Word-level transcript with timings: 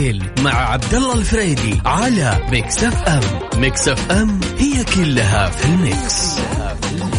الليل 0.00 0.22
مع 0.40 0.54
عبد 0.72 0.94
الله 0.94 1.14
الفريدي 1.14 1.80
على 1.86 2.38
Mix 2.50 2.84
FM 2.84 3.60
Mix 3.60 3.88
FM 3.88 4.40
هي 4.58 4.84
كلها 4.84 5.50
في 5.50 5.64
ال 5.64 5.78
Mix, 5.78 6.36
كلها 6.36 6.74
في 6.74 6.92
ال 6.92 6.95
Mix. 6.95 7.09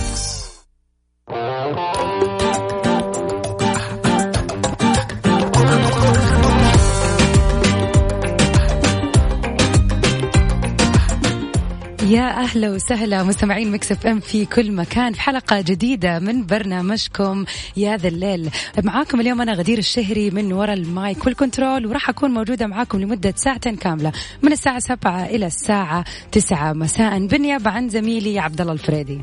أهلا 12.32 12.70
وسهلا 12.70 13.24
مستمعين 13.24 13.72
Mix 13.72 13.92
FM 13.92 14.20
في 14.20 14.46
كل 14.46 14.72
مكان 14.72 15.14
في 15.14 15.22
حلقة 15.22 15.62
جديدة 15.62 16.20
من 16.20 16.46
برنامجكم 16.46 17.46
يا 17.78 17.98
ذا 17.98 18.08
الليل. 18.08 18.50
معاكم 18.84 19.22
اليوم 19.22 19.42
أنا 19.42 19.54
غدير 19.54 19.78
الشهري 19.78 20.30
من 20.30 20.54
وراء 20.54 20.74
ال 20.74 20.87
mic 20.87 21.26
وال 21.26 21.39
control 21.39 21.86
وراح 21.86 22.10
أكون 22.10 22.32
موجودة 22.32 22.68
معاكم 22.68 23.02
لمدة 23.02 23.34
ساعتين 23.36 23.76
كاملة 23.76 24.12
من 24.42 24.52
الساعة 24.52 24.80
7 24.80 25.26
إلى 25.26 25.46
الساعة 25.46 26.04
9 26.32 26.74
مساء. 26.74 27.28
بالنيابة 27.28 27.72
عن 27.72 27.90
زميلي 27.90 28.40
عبد 28.40 28.62
الله 28.62 28.74
الفريدي. 28.74 29.22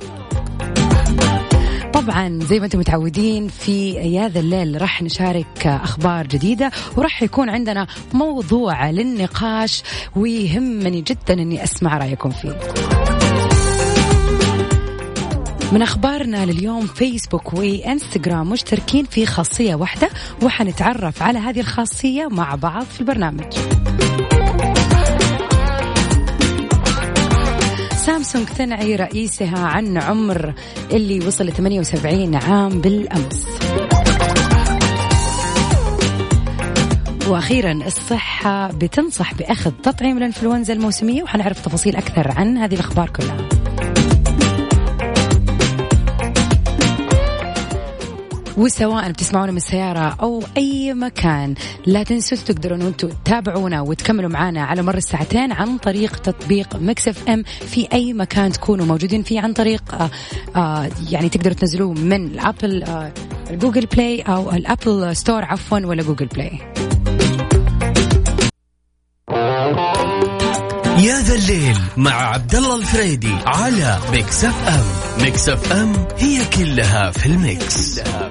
طبعا 1.93 2.39
زي 2.43 2.59
ما 2.59 2.65
أنتم 2.65 2.79
متعودين 2.79 3.49
في 3.49 3.91
يا 3.91 4.29
ذا 4.29 4.41
الليل 4.41 4.81
راح 4.83 5.03
نشارك 5.03 5.67
أخبار 5.67 6.27
جديدة 6.27 6.71
وراح 6.97 7.23
يكون 7.23 7.51
عندنا 7.51 7.87
موضوع 8.15 8.91
للنقاش 8.91 9.83
ويهمني 10.17 11.01
جدا 11.01 11.35
إني 11.35 11.65
أسمع 11.65 11.99
رأيكم 11.99 12.31
فيه. 12.31 12.59
من 15.73 15.83
أخبارنا 15.83 16.47
لليوم 16.47 16.87
فيسبوك 16.87 17.55
وانستغرام 17.55 18.51
مشتركين 18.51 19.05
في 19.05 19.27
خاصية 19.27 19.75
واحدة 19.75 20.09
وحنتعرف 20.43 21.23
على 21.23 21.39
هذه 21.39 21.61
الخاصية 21.61 22.29
مع 22.29 22.55
بعض 22.55 22.85
في 22.85 23.01
البرنامج. 23.01 23.55
سامسونج 27.97 28.47
تنعي 28.47 28.97
رئيسها 28.97 29.59
عن 29.59 29.99
عمر 29.99 30.55
اللي 30.91 31.27
وصل 31.27 31.47
ل 31.47 31.53
78 31.53 32.35
عام 32.35 32.81
بالأمس. 32.81 33.47
وأخيرا 37.29 37.73
الصحة 37.73 38.69
بتنصح 38.69 39.35
بأخذ 39.35 39.71
تطعيم 39.71 40.19
الإنفلونزا 40.19 40.73
الموسمية 40.73 41.23
وحنعرف 41.23 41.61
تفاصيل 41.61 41.97
أكثر 41.97 42.33
عن 42.37 42.59
هذه 42.59 42.75
الأخبار 42.75 43.11
كلها. 43.11 43.68
وسواء 48.59 49.11
بتسمعونا 49.11 49.51
من 49.51 49.57
السيارة 49.57 50.17
أو 50.21 50.43
أي 50.57 50.95
مكان. 50.95 51.55
لا 51.87 52.03
تنسوا 52.03 52.39
تقدرون 52.39 52.83
أنتم 52.83 53.09
تتابعونا 53.09 53.81
وتكملوا 53.81 54.31
معنا 54.31 54.65
على 54.65 54.83
مر 54.83 54.97
الساعتين 54.97 55.53
عن 55.53 55.79
طريق 55.79 56.17
تطبيق 56.17 56.77
Mix 56.77 57.09
FM 57.09 57.43
في 57.43 57.89
أي 57.93 58.13
مكان 58.13 58.53
تكونوا 58.53 58.87
موجودين 58.87 59.23
فيه. 59.23 59.41
عن 59.41 59.53
طريق 59.53 59.95
آه، 59.95 60.11
آه، 60.57 60.91
يعني 61.11 61.29
تقدروا 61.29 61.55
تنزلوه 61.55 61.93
من 61.93 62.27
ال 62.27 62.36
Apple 62.36 62.83
آه، 62.83 63.13
ال 63.51 63.56
Google 63.56 63.87
Play 63.87 64.23
أو 64.23 64.51
ال 64.51 64.62
Apple 64.62 65.17
Store 65.17 65.45
عفوا 65.45 65.79
ولا 65.79 66.03
Google 66.03 66.27
Play. 66.27 66.59
يا 70.99 71.21
ذا 71.21 71.35
الليل 71.35 71.77
مع 71.97 72.13
عبد 72.13 72.55
الله 72.55 72.77
الفريدي 72.77 73.35
على 73.47 73.99
Mix 74.13 74.45
FM. 74.45 75.25
Mix 75.25 75.49
FM 75.49 75.93
هي 76.19 76.45
كلها 76.45 77.11
في 77.11 77.27
ال 77.27 77.42
Mix, 77.42 78.01
كلها 78.01 78.28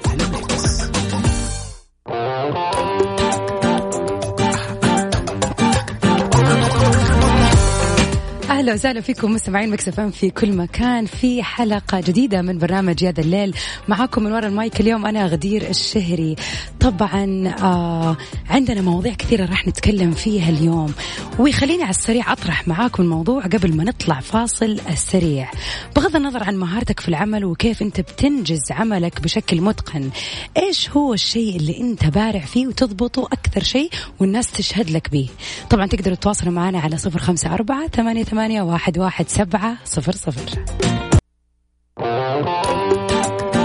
أهلا 8.67 8.75
وسهلا 8.75 9.01
فيكم 9.01 9.31
مستمعين 9.31 9.69
Mix 9.69 9.89
في 9.89 10.29
كل 10.29 10.53
مكان. 10.53 11.05
في 11.05 11.43
حلقة 11.43 11.99
جديدة 11.99 12.41
من 12.41 12.57
برنامج 12.57 13.03
يا 13.03 13.11
ذا 13.11 13.21
الليل. 13.21 13.55
معاكم 13.87 14.23
من 14.23 14.31
وراء 14.31 14.47
المايك 14.47 14.79
اليوم 14.79 15.05
أنا 15.05 15.25
غدير 15.25 15.69
الشهري. 15.69 16.35
طبعا 16.79 17.53
آه 17.61 18.17
عندنا 18.49 18.81
مواضيع 18.81 19.13
كثيرة 19.13 19.45
راح 19.45 19.67
نتكلم 19.67 20.11
فيها 20.11 20.49
اليوم. 20.49 20.93
وخليني 21.39 21.83
على 21.83 21.89
السريع 21.89 22.31
أطرح 22.31 22.67
معاكم 22.67 23.03
الموضوع 23.03 23.41
قبل 23.41 23.75
ما 23.75 23.83
نطلع 23.83 24.19
فاصل 24.19 24.79
السريع. 24.89 25.51
بغض 25.95 26.15
النظر 26.15 26.43
عن 26.43 26.55
مهارتك 26.57 26.99
في 26.99 27.09
العمل 27.09 27.45
وكيف 27.45 27.81
أنت 27.81 28.01
بتنجز 28.01 28.71
عملك 28.71 29.21
بشكل 29.21 29.61
متقن 29.61 30.09
إيش 30.57 30.89
هو 30.89 31.13
الشيء 31.13 31.55
اللي 31.55 31.81
أنت 31.81 32.05
بارع 32.05 32.39
فيه 32.39 32.67
وتضبطه 32.67 33.25
أكثر 33.25 33.63
شيء 33.63 33.89
والناس 34.19 34.51
تشهد 34.51 34.89
لك 34.89 35.11
به 35.11 35.29
طبعا 35.69 35.85
تقدروا 35.85 36.15
تتواصلوا 36.15 36.53
معنا 36.53 36.79
على 36.79 36.97
054 37.05 37.87
88 37.87 38.56
واحد 38.61 38.97
واحد 38.97 39.29
سبعة 39.29 39.77
صفر 39.85 40.11
صفر 40.11 40.65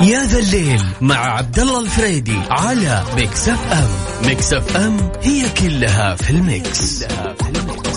يا 0.03 0.23
ذا 0.23 0.39
الليل 0.39 0.83
مع 1.01 1.17
عبد 1.17 1.59
الله 1.59 1.81
الفريدي 1.81 2.39
على 2.51 3.03
Mix 3.17 3.49
FM 3.49 3.89
Mix 4.29 4.53
FM 4.53 5.13
هي 5.23 5.49
كلها 5.49 6.17
في 6.17 6.31
ال 6.31 6.45
Mix, 6.45 7.03
هي 7.03 7.09
كلها 7.09 7.35
في 7.35 7.49
ال 7.59 7.65
Mix. 7.65 7.92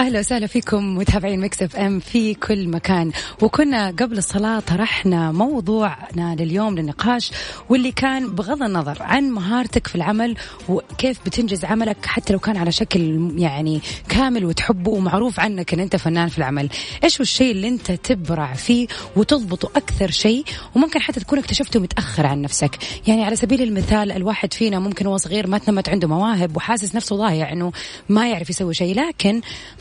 أهلا 0.00 0.18
وسهلا 0.18 0.46
فيكم 0.46 0.96
متابعين 0.96 1.40
Mix 1.40 1.62
FM 1.62 2.00
في 2.00 2.34
كل 2.34 2.68
مكان. 2.68 3.12
وكنا 3.42 3.90
قبل 3.90 4.18
الصلاة 4.18 4.60
طرحنا 4.60 5.32
موضوعنا 5.32 6.36
لليوم 6.38 6.74
للنقاش 6.74 7.32
واللي 7.68 7.92
كان 7.92 8.34
بغض 8.34 8.62
النظر 8.62 8.96
عن 9.00 9.30
مهارتك 9.30 9.86
في 9.86 9.94
العمل 9.94 10.36
وكيف 10.68 11.18
بتنجز 11.26 11.64
عملك 11.64 12.06
حتى 12.06 12.32
لو 12.32 12.38
كان 12.38 12.56
على 12.56 12.72
شكل 12.72 13.32
يعني 13.36 13.80
كامل 14.08 14.44
وتحبه 14.44 14.90
ومعروف 14.90 15.40
عنك 15.40 15.74
إن 15.74 15.80
أنت 15.80 15.96
فنان 15.96 16.28
في 16.28 16.38
العمل. 16.38 16.68
إيش 17.04 17.16
هو 17.16 17.22
الشيء 17.22 17.50
اللي 17.50 17.68
أنت 17.68 17.92
تبرع 17.92 18.52
فيه 18.54 18.86
وتضبطه 19.16 19.70
أكثر 19.76 20.10
شيء؟ 20.10 20.44
وممكن 20.74 21.00
حتى 21.00 21.20
تكون 21.20 21.38
اكتشفته 21.38 21.80
متأخر 21.80 22.26
عن 22.26 22.42
نفسك. 22.42 22.78
يعني 23.06 23.24
على 23.24 23.36
سبيل 23.36 23.62
المثال 23.62 24.12
الواحد 24.12 24.52
فينا 24.52 24.78
ممكن 24.78 25.06
هو 25.06 25.16
صغير 25.16 25.46
ما 25.46 25.58
تنمت 25.58 25.88
عنده 25.88 26.08
مواهب 26.08 26.56
وحاسس 26.56 26.94
نفسه 26.94 27.16
ضايع 27.16 27.52
إنه 27.52 27.72
ما 28.08 28.28
يعرف 28.28 28.50
يسوي 28.50 28.74
شيء 28.74 28.94
لكن 28.94 29.40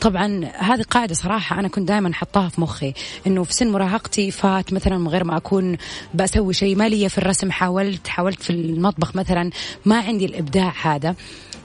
طبعا 0.10 0.46
هذه 0.58 0.82
قاعدة 0.82 1.14
صراحة 1.14 1.60
أنا 1.60 1.68
كنت 1.68 1.88
دائما 1.88 2.14
حطاها 2.14 2.50
في 2.50 2.62
مخي 2.62 2.94
إنه 3.28 3.44
في 3.44 3.54
سن 3.54 3.72
مراهقتي 3.72 4.32
فات 4.32 4.74
مثلا 4.74 4.98
من 4.98 5.08
غير 5.08 5.24
ما 5.24 5.38
أكون 5.38 5.78
بسوي 6.14 6.54
شيء 6.54 6.76
ماليه 6.76 7.08
في 7.08 7.18
الرسم 7.18 7.52
حاولت 7.52 8.08
حاولت 8.08 8.44
في 8.44 8.50
المطبخ 8.50 9.16
مثلا 9.16 9.52
ما 9.86 10.00
عندي 10.00 10.26
الإبداع 10.26 10.74
هذا. 10.82 11.16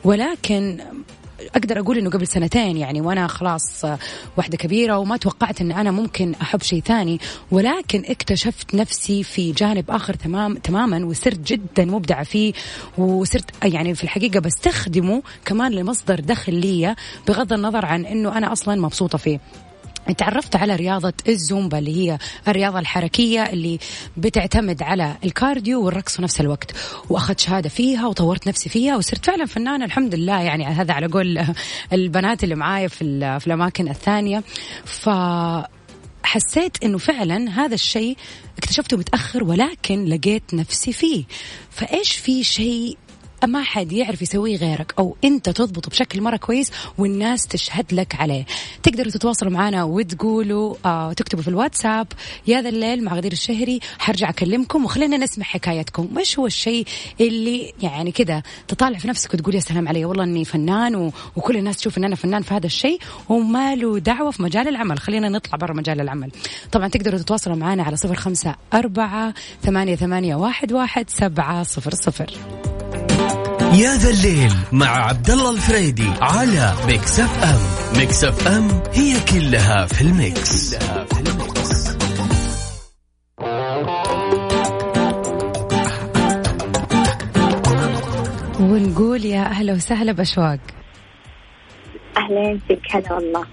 ولكن 0.05 0.81
أقدر 1.57 1.79
أقول 1.81 1.99
إنه 1.99 2.11
قبل 2.11 2.27
سنتين 2.27 2.77
يعني 2.77 3.01
وأنا 3.01 3.27
خلاص 3.27 3.85
واحدة 4.37 4.57
كبيرة 4.57 4.99
وما 4.99 5.17
توقعت 5.17 5.61
إن 5.61 5.73
أنا 5.73 5.91
ممكن 5.91 6.35
أحب 6.43 6.63
شيء 6.63 6.81
ثاني. 6.81 7.21
ولكن 7.51 8.03
اكتشفت 8.07 8.75
نفسي 8.75 9.23
في 9.23 9.53
جانب 9.53 9.91
آخر 9.91 10.15
تمام 10.15 10.55
تماما 10.55 11.05
وصرت 11.05 11.39
جدا 11.53 11.85
مبدعة 11.85 12.25
فيه 12.25 12.53
وصرت 12.99 13.65
يعني 13.65 13.95
في 13.95 14.05
الحقيقة 14.05 14.41
بستخدمه 14.41 15.23
كمان 15.45 15.73
لمصدر 15.73 16.21
دخل 16.21 16.55
لي 16.55 16.95
بغض 17.29 17.53
النظر 17.53 17.87
عن 17.87 18.07
إنه 18.07 18.39
أنا 18.39 18.53
أصلا 18.53 18.81
مبسوطة 18.81 19.19
فيه. 19.19 19.41
تعرفت 20.13 20.57
على 20.57 20.77
رياضة 20.77 21.13
الزومبا 21.29 21.79
اللي 21.79 21.97
هي 21.97 22.19
الرياضة 22.49 22.79
الحركية 22.79 23.43
اللي 23.43 23.79
بتعتمد 24.17 24.83
على 24.83 25.17
الكارديو 25.25 25.85
والرقص 25.85 26.17
في 26.17 26.23
نفس 26.23 26.41
الوقت. 26.41 26.75
وأخذت 27.11 27.41
شهادة 27.41 27.69
فيها 27.69 28.07
وطورت 28.07 28.49
نفسي 28.49 28.69
فيها 28.69 28.97
وصرت 28.97 29.27
فعلا 29.27 29.47
فنانة 29.47 29.85
الحمد 29.85 30.15
لله. 30.15 30.41
يعني 30.41 30.65
هذا 30.65 30.95
على 30.95 31.07
قول 31.07 31.45
البنات 31.93 32.45
اللي 32.45 32.55
معايا 32.55 32.89
في, 32.89 33.39
في 33.41 33.47
الأماكن 33.47 33.89
الثانية. 33.89 34.43
ف 34.85 35.09
حسيت 36.23 36.85
إنه 36.85 36.99
فعلا 36.99 37.51
هذا 37.51 37.75
الشيء 37.75 38.17
اكتشفته 38.59 38.97
متأخر 38.97 39.45
ولكن 39.45 40.05
لقيت 40.05 40.55
نفسي 40.55 40.93
فيه. 40.93 41.25
فإيش 41.71 42.13
في 42.13 42.45
شيء 42.45 42.99
ما 43.47 43.63
حد 43.63 43.93
يعرف 43.93 44.23
يسويه 44.23 44.57
غيرك 44.57 44.95
أو 44.99 45.17
أنت 45.25 45.51
تضبطه 45.51 45.91
بشكل 45.91 46.23
مرة 46.23 46.37
كويس 46.37 46.73
والناس 46.99 47.47
تشهد 47.47 47.95
لك 47.95 48.15
عليه. 48.15 48.47
تقدروا 48.83 49.11
تتواصلوا 49.11 49.53
معنا 49.53 49.85
وتقولوا 49.85 50.75
آه 50.85 51.13
تكتبوا 51.13 51.43
في 51.43 51.49
الواتساب 51.49 52.07
يا 52.47 52.61
ذا 52.61 52.69
الليل 52.69 53.05
مع 53.05 53.15
غدير 53.15 53.33
الشهري 53.33 53.81
حرجع 53.99 54.29
أكلمكم 54.29 54.85
وخلينا 54.85 55.17
نسمع 55.17 55.45
حكايتكم. 55.45 56.09
وش 56.17 56.39
هو 56.39 56.47
الشيء 56.47 56.87
اللي 57.21 57.73
يعني 57.83 58.13
كذا 58.13 58.43
تطالع 58.69 58.99
في 58.99 59.09
نفسك 59.09 59.35
وتقول 59.35 59.55
يا 59.55 59.61
سلام 59.61 59.89
علي 59.89 60.05
والله 60.05 60.25
إني 60.25 60.45
فنان 60.45 60.97
و... 60.97 61.13
وكل 61.37 61.57
الناس 61.57 61.77
تشوف 61.77 61.99
إن 61.99 62.05
أنا 62.05 62.17
فنان 62.17 62.43
في 62.43 62.55
هذا 62.55 62.67
الشيء 62.67 62.99
وما 63.29 63.75
له 63.75 63.99
دعوة 63.99 64.31
في 64.31 64.43
مجال 64.43 64.69
العمل. 64.69 64.99
خلينا 64.99 65.29
نطلع 65.29 65.57
برا 65.57 65.75
مجال 65.75 66.01
العمل. 66.01 66.31
طبعا 66.73 66.89
تقدروا 66.89 67.19
تتواصلوا 67.19 67.57
معنا 67.57 67.83
على 67.83 67.97
صفر 67.97 68.15
خمسة 68.15 68.55
أربعة 68.75 69.35
ثمانية 69.63 69.97
ثمانية 69.97 70.35
واحد 70.35 70.73
واحد 70.73 71.11
سبعة 71.11 71.63
صفر 71.63 71.95
صفر. 71.95 72.31
يا 73.61 73.97
ذا 73.97 74.11
الليل 74.11 74.53
مع 74.73 74.87
عبد 74.87 75.31
الله 75.31 75.51
الفريدي 75.51 76.11
على 76.21 76.75
Mix 76.87 77.21
FM 77.21 77.61
Mix 77.99 78.25
FM 78.25 78.69
هي 78.93 79.21
كلها 79.21 79.87
في 79.87 80.01
ال 80.03 80.17
Mix, 80.17 80.75
كلها 80.75 81.05
في 81.05 81.21
ال 81.21 81.35
Mix. 81.35 81.95
ونقول 88.61 89.25
يا 89.25 89.43
أهلا 89.43 89.73
وسهلا 89.73 90.13
بأشواق. 90.13 90.59
اهلين 92.17 92.61
فيك 92.69 92.81
هلا 92.97 93.13
والله. 93.13 93.47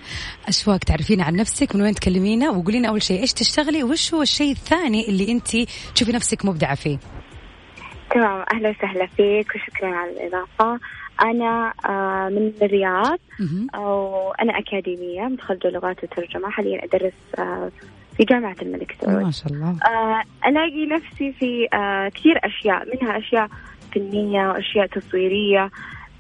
أشواق 0.48 0.78
تعرفين 0.78 1.22
عن 1.22 1.36
نفسك 1.36 1.76
من 1.76 1.82
وين 1.82 1.96
تكلمينا؟ 1.96 2.50
وقولينا 2.50 2.90
أول 2.90 3.02
شيء 3.04 3.22
إيش 3.22 3.34
تشتغلي؟ 3.34 3.84
وش 3.84 4.14
هو 4.14 4.22
الشيء 4.22 4.52
الثاني 4.52 5.10
اللي 5.10 5.32
انت 5.32 5.58
تشوفي 5.96 6.12
نفسك 6.12 6.46
مبدعة 6.46 6.76
فيه؟ 6.76 6.98
تمام 8.14 8.46
أهلا 8.54 8.70
وسهلا 8.70 9.06
فيك 9.06 9.56
وشكرا 9.56 9.96
على 9.96 10.12
الإضافة. 10.12 10.80
أنا 11.22 11.74
آه 11.86 12.30
من 12.30 12.52
الرياض 12.62 13.20
وأنا 13.78 14.60
أكاديمية 14.60 15.22
متخرجة 15.22 15.68
لغات 15.70 16.04
وترجمة 16.04 16.50
حاليا 16.50 16.86
أدرس 16.86 17.14
آه 17.40 17.72
في 18.18 18.24
جامعة 18.24 18.56
الملك 18.62 18.96
سعود. 19.02 19.24
ما 19.24 19.32
شاء 19.32 19.54
الله. 19.54 19.78
آه 19.88 20.24
ألاقي 20.48 20.86
نفسي 20.86 21.32
في 21.32 21.68
كثير 22.16 22.40
أشياء 22.44 22.88
منها 22.96 23.18
أشياء 23.18 23.48
فنية 23.96 24.48
وأشياء 24.48 24.88
تصويرية. 24.88 25.72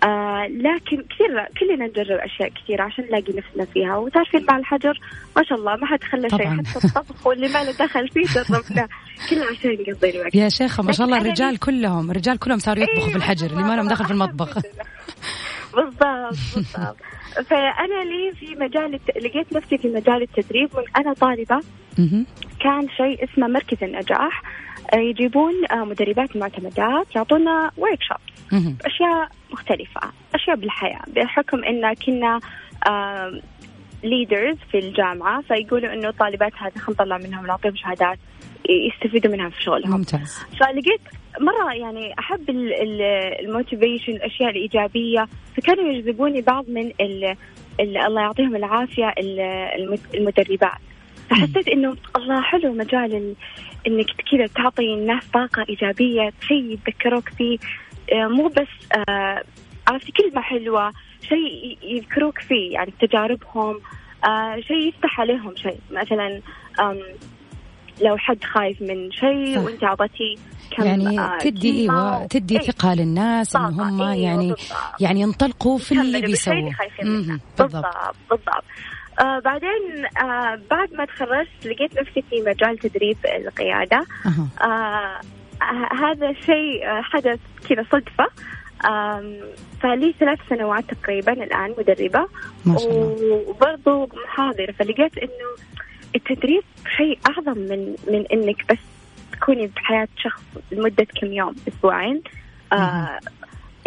آه 0.04 0.48
لكن 0.48 1.04
كثير 1.10 1.48
كلنا 1.60 1.86
نجرب 1.86 2.20
أشياء 2.20 2.50
كثيرة 2.50 2.84
عشان 2.84 3.06
نلاقي 3.06 3.34
نفسنا 3.34 3.66
فيها. 3.66 3.98
وتعرفين 3.98 4.46
مع 4.50 4.58
الحجر 4.58 5.00
ما 5.38 5.44
شاء 5.44 5.58
الله 5.58 5.76
ما 5.76 5.88
حد 5.88 6.04
خلى 6.04 6.30
شيء 6.30 6.48
حتى 6.48 6.88
الطبخ 6.88 7.28
واللي 7.28 7.48
ما 7.48 7.64
له 7.64 7.72
دخل 7.72 8.08
فيه 8.08 8.22
جربناه. 8.22 8.90
كله 9.30 9.46
عشان 9.46 9.78
نقضي 9.88 10.10
الوقت. 10.10 10.36
يا 10.36 10.50
شيخة 10.50 10.84
ما 10.84 10.92
شاء 10.92 11.06
الله 11.06 11.18
الرجال 11.18 11.60
كلهم 11.60 12.12
الرجال 12.12 12.40
كلهم 12.40 12.60
صاروا 12.60 12.84
يطبخوا 12.84 13.10
في 13.10 13.16
الحجر 13.16 13.52
اللي 13.52 13.64
ما 13.64 13.76
لهم 13.76 13.88
دخل 13.88 14.06
في 14.06 14.12
المطبخ. 14.12 14.58
بالضبط 15.76 16.36
بالضبط. 16.56 16.98
فأنا 17.46 18.04
لي 18.04 18.34
في 18.40 18.56
مجال 18.56 18.94
الت... 18.94 19.18
لقيت 19.18 19.54
نفسي 19.54 19.78
في 19.78 19.88
مجال 19.88 20.22
التدريب 20.22 20.70
من 20.78 20.84
أنا 20.98 21.14
طالبة 21.14 21.60
كان 22.60 22.88
شيء 22.98 23.24
اسمه 23.24 23.48
مركز 23.48 23.78
النجاح. 23.84 24.44
يجيبون 24.94 25.54
آه، 25.72 25.86
مدربات 25.86 26.38
معتمدات 26.38 27.16
يعطونا 27.16 27.72
work 27.78 28.00
أشياء 28.86 29.30
مختلفة 29.52 30.02
أشياء 30.36 30.56
بالحياة 30.56 31.02
بحكم 31.08 31.64
إن 31.64 31.94
كنا 31.94 32.40
leaders 34.04 34.58
في 34.72 34.80
الجامعة 34.80 35.42
فيقولوا 35.42 35.94
إنه 35.94 36.10
الطالبات 36.10 36.52
هذه 36.58 36.72
خلينا 36.72 36.90
نطلع 36.90 37.18
منهم 37.18 37.48
نعطيهم 37.48 37.76
شهادات 37.76 38.20
يستفيدوا 38.70 39.32
منها 39.32 39.50
في 39.50 39.64
شغلهم. 39.64 39.92
ممتاز. 39.92 40.40
فلقيت 40.60 41.02
مرة 41.40 41.74
يعني 41.74 42.20
أحب 42.20 42.50
ال 43.40 43.46
motivation 43.46 44.12
الأشياء 44.14 44.50
الإيجابية 44.50 45.28
فكانوا 45.58 45.92
يجذبوني 45.92 46.42
بعض 46.42 46.70
من 46.70 46.92
ال 47.02 47.36
الله 47.80 48.22
يعطيهم 48.22 48.56
العافية 48.56 49.14
المدربات. 50.16 50.91
فحسيت 51.32 51.68
إنه 51.68 51.96
الله 52.16 52.42
حلو 52.42 52.74
مجال 52.74 53.36
إنك 53.88 54.06
كذا 54.32 54.48
تعطي 54.48 54.94
الناس 54.94 55.28
طاقة 55.34 55.66
إيجابية 55.70 56.34
شيء 56.48 56.64
يتذكروك 56.74 57.30
فيه. 57.30 57.58
آه، 58.14 58.28
مو 58.28 58.48
بس 58.48 58.98
آه، 59.10 59.44
عرفتي 59.88 60.12
كلمة 60.12 60.42
حلوة 60.42 60.92
شيء 61.30 61.78
يذكروك 61.84 62.40
فيه 62.40 62.74
يعني 62.74 62.94
تجاربهم 63.02 63.80
آه، 64.26 64.60
شيء 64.60 64.88
يفتح 64.88 65.20
عليهم 65.20 65.56
شيء. 65.56 65.80
مثلا 65.92 66.42
لو 68.02 68.18
حد 68.18 68.44
خايف 68.44 68.82
من 68.82 69.12
شيء 69.12 69.60
وإنت 69.60 69.84
أعطيتيه 69.84 70.36
يعني 70.80 71.38
تدي 71.40 71.82
إيوه 71.82 72.26
تدي 72.26 72.60
إيه. 72.60 72.62
ثقة 72.72 72.94
للناس 72.94 73.56
إن 73.56 73.62
هم 73.62 74.02
إيه 74.02 74.24
يعني 74.24 74.48
بالضبط. 74.48 75.02
يعني 75.02 75.22
ينطلقوا 75.22 75.78
في 75.78 76.02
اللي 76.02 76.22
بيسووه. 76.22 76.72
بالضبط 77.58 77.86
بالضبط. 78.30 78.64
آه 79.20 79.40
بعدين 79.40 80.06
آه 80.22 80.60
بعد 80.72 80.94
ما 80.94 81.06
تخرجت 81.06 81.66
لقيت 81.66 82.00
نفسي 82.00 82.24
في 82.30 82.42
مجال 82.42 82.78
تدريب 82.78 83.18
القيادة. 83.26 84.06
آه 84.62 85.20
هذا 85.92 86.34
شيء 86.34 86.88
آه، 86.88 87.02
حدث 87.02 87.40
كذا 87.70 87.86
صدفة. 87.92 88.28
فلي 89.82 90.14
ثلاث 90.20 90.40
سنوات 90.50 90.84
تقريبا 90.94 91.34
الآن 91.34 91.76
مدربة. 91.78 92.28
ما 92.66 92.78
شاء 92.78 92.92
الله. 92.92 93.46
وبرضه 93.48 94.10
محاضرة 94.26 94.72
فلقيت 94.72 95.18
إنه 95.18 95.50
التدريب 96.16 96.64
شيء 96.98 97.20
أعظم 97.30 97.60
من 97.60 97.96
من 98.08 98.26
إنك 98.34 98.72
بس 98.72 98.78
تكوني 99.32 99.68
بحياة 99.68 100.08
شخص 100.18 100.42
لمدة 100.72 101.08
كم 101.22 101.34
يوم 101.34 101.56
أسبوعين. 101.68 102.22
آه 102.74 103.20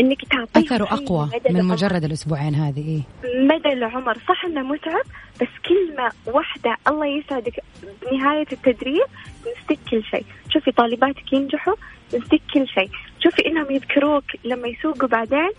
إنك 0.00 0.24
تعطيه 0.24 0.60
اثره 0.60 0.84
أقوى 0.84 1.30
من 1.50 1.64
مجرد 1.64 2.04
الأسبوعين 2.04 2.54
هذه 2.54 2.88
إيه؟ 2.88 3.02
مدى 3.40 3.72
العمر. 3.72 4.18
صح 4.28 4.44
إنه 4.44 4.62
متعب 4.62 5.04
بس 5.40 5.48
كلمة 5.68 6.10
واحدة 6.26 6.76
الله 6.88 7.06
يسعدك 7.06 7.62
بنهاية 8.10 8.46
التدريب 8.52 9.06
نستك 9.40 9.78
كل 9.90 10.04
شيء. 10.04 10.24
شوفي 10.50 10.72
طالباتك 10.72 11.32
ينجحوا 11.32 11.74
نستك 12.14 12.40
كل 12.54 12.68
شيء. 12.68 12.90
شوفي 13.24 13.46
إنهم 13.46 13.70
يذكروك 13.70 14.24
لما 14.44 14.68
يسوقوا 14.68 15.08
بعدين. 15.08 15.50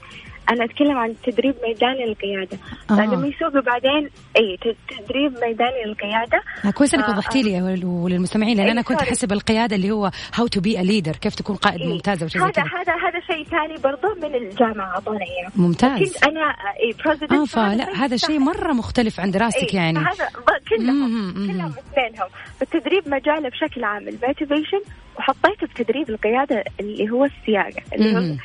أنا 0.49 0.65
أتكلم 0.65 0.97
عن 0.97 1.15
تدريب 1.23 1.55
ميداني 1.67 2.05
للقياده 2.05 2.57
آه. 2.91 3.15
لما 3.15 3.27
يسوقوا 3.27 3.61
بعدين 3.61 4.09
اي 4.37 4.57
تدريب 4.89 5.33
ميداني 5.33 5.83
للقياده 5.85 6.41
آه 6.65 6.71
كويس 6.71 6.93
إنك 6.93 7.09
وضحتي 7.09 7.41
لي 7.41 7.59
آه. 7.59 7.85
وللمستمعين 7.85 8.57
لأن 8.57 8.69
أنا 8.69 8.81
كنت 8.81 9.01
أحسب 9.01 9.31
القيادة 9.31 9.75
اللي 9.75 9.91
هو 9.91 10.11
how 10.33 10.47
to 10.47 10.61
be 10.61 10.79
a 10.79 10.83
leader 10.83 11.15
كيف 11.15 11.35
تكون 11.35 11.55
قائد 11.55 11.81
إيه؟ 11.81 11.93
ممتاز 11.93 12.23
هذا 12.23 12.43
هذا 12.45 12.93
هذا 12.93 13.19
شيء 13.31 13.43
ثاني 13.43 13.75
برضه 13.83 14.15
من 14.15 14.35
الجامعة 14.35 14.87
اعطونا 14.87 15.19
اياه 15.19 15.51
ممتاز. 15.55 15.99
كنت 15.99 16.23
أنا 16.23 16.41
اي 16.83 16.95
president 17.05 17.31
آه 17.31 17.45
فلا 17.45 17.95
هذا 17.95 18.17
شيء 18.17 18.39
مرة 18.39 18.73
مختلف 18.73 19.19
عن 19.19 19.31
دراستك 19.31 19.73
إيه؟ 19.73 19.75
يعني. 19.75 19.99
هذا 19.99 20.29
كلهم 20.69 21.33
كلهم 21.33 21.73
اثنينهم. 21.77 22.29
التدريب 22.61 23.09
مجاله 23.09 23.49
بشكل 23.49 23.83
عام. 23.83 24.07
ال 24.07 24.14
motivation 24.14 24.81
وحطيته 25.17 25.67
بتدريب 25.67 26.09
القيادة 26.09 26.63
اللي 26.79 27.09
هو 27.09 27.25
السياقة 27.25 27.81
اللي 27.93 28.15
هو 28.15 28.35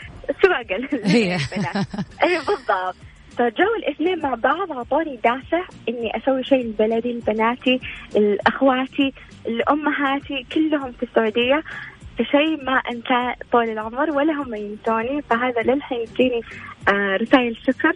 هي. 1.05 1.35
اي 2.25 2.39
بالضبط. 2.39 2.97
فجو 3.39 3.75
الاثنين 3.79 4.19
مع 4.23 4.35
بعض 4.35 4.73
أعطوني 4.73 5.17
دافع 5.25 5.65
إني 5.89 6.17
أسوي 6.17 6.45
شيء 6.45 6.67
لبلدي 6.67 7.13
لبناتي 7.13 7.81
لأخواتي 8.15 9.13
لأمهاتي 9.47 10.47
كلهم 10.55 10.93
في 10.93 11.03
السعودية. 11.03 11.63
فشيء 12.19 12.65
ما 12.65 12.73
أنساه 12.73 13.35
طول 13.53 13.71
العمر 13.71 14.11
ولا 14.11 14.33
هم 14.33 14.55
ينسوني. 14.55 15.23
فهذا 15.23 15.63
للحين 15.63 16.01
يجيني 16.01 16.41
آه 16.89 17.17
رسائل 17.17 17.57
شكر. 17.57 17.93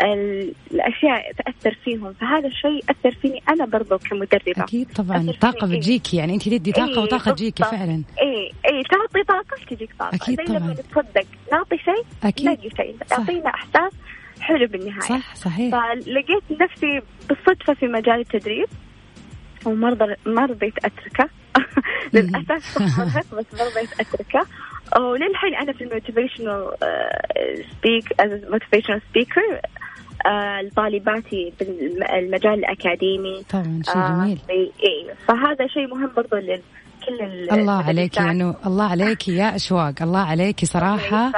الأشياء 0.00 1.32
تأثر 1.32 1.78
فيهم. 1.84 2.12
فهذا 2.12 2.46
الشيء 2.46 2.84
اثر 2.90 3.14
فيني 3.22 3.42
أنا 3.48 3.64
برضو 3.66 3.98
كمدربة. 3.98 4.64
أكيد 4.64 4.92
طبعا. 4.92 5.32
طاقة 5.40 5.66
بتجيكي 5.66 6.16
يعني. 6.16 6.34
أنت 6.34 6.48
تدي 6.48 6.72
طاقة 6.72 6.90
إيه 6.90 6.98
وطاقة 6.98 7.30
تجيكي 7.30 7.62
فعلا. 7.62 8.02
اي 8.22 8.52
اي 8.68 8.82
تعطي 8.90 9.24
طاقة 9.28 9.64
تجيك 9.70 9.90
طاقة. 9.98 10.14
أكيد 10.14 10.40
زي 10.40 10.44
طبعا. 10.46 10.58
لما 10.58 10.72
نتصدق 10.72 11.26
نعطي 11.52 11.78
شيء 11.78 12.04
أكيد. 12.24 12.46
نلاقي 12.46 12.70
شيء. 12.76 12.96
يعطينا 13.10 13.48
إحساس 13.48 13.92
حلو 14.40 14.66
بالنهاية. 14.66 15.00
صح 15.00 15.34
صحيح. 15.34 15.70
فلقيت 15.70 16.60
نفسي 16.60 17.00
بالصدفة 17.28 17.74
في 17.74 17.86
مجال 17.86 18.20
التدريب 18.20 18.66
وما 19.66 20.16
ما 20.26 20.46
رضيت 20.46 20.74
اتركه 20.84 21.28
للأسف 22.14 22.80
مرهق 22.80 23.34
بس 23.34 23.46
ما 23.54 23.64
رضيت 23.64 24.00
اتركه 24.00 24.46
وللحين 24.98 25.54
أنا 25.54 25.72
في 25.72 25.84
ال 25.84 25.91
motivational 25.91 26.70
speak 27.78 28.04
motivational 28.50 29.02
speaker 29.10 29.60
لطالباتي 30.64 31.52
بالمجال 31.60 32.54
الأكاديمي. 32.54 33.44
طبعا 33.50 33.82
شيء 33.84 33.96
آه، 33.96 34.24
جميل. 34.24 34.38
إيه 34.50 35.14
فهذا 35.28 35.66
شيء 35.66 35.86
مهم 35.94 36.10
برضه 36.16 36.38
لل 36.38 36.60
كل 37.06 37.48
الله 37.52 37.82
عليك 37.82 38.16
يعني 38.16 38.54
الله 38.66 38.84
عليك 38.84 39.28
يا 39.28 39.56
أشواق. 39.56 40.02
الله 40.02 40.18
عليك 40.18 40.64
صراحة. 40.64 41.32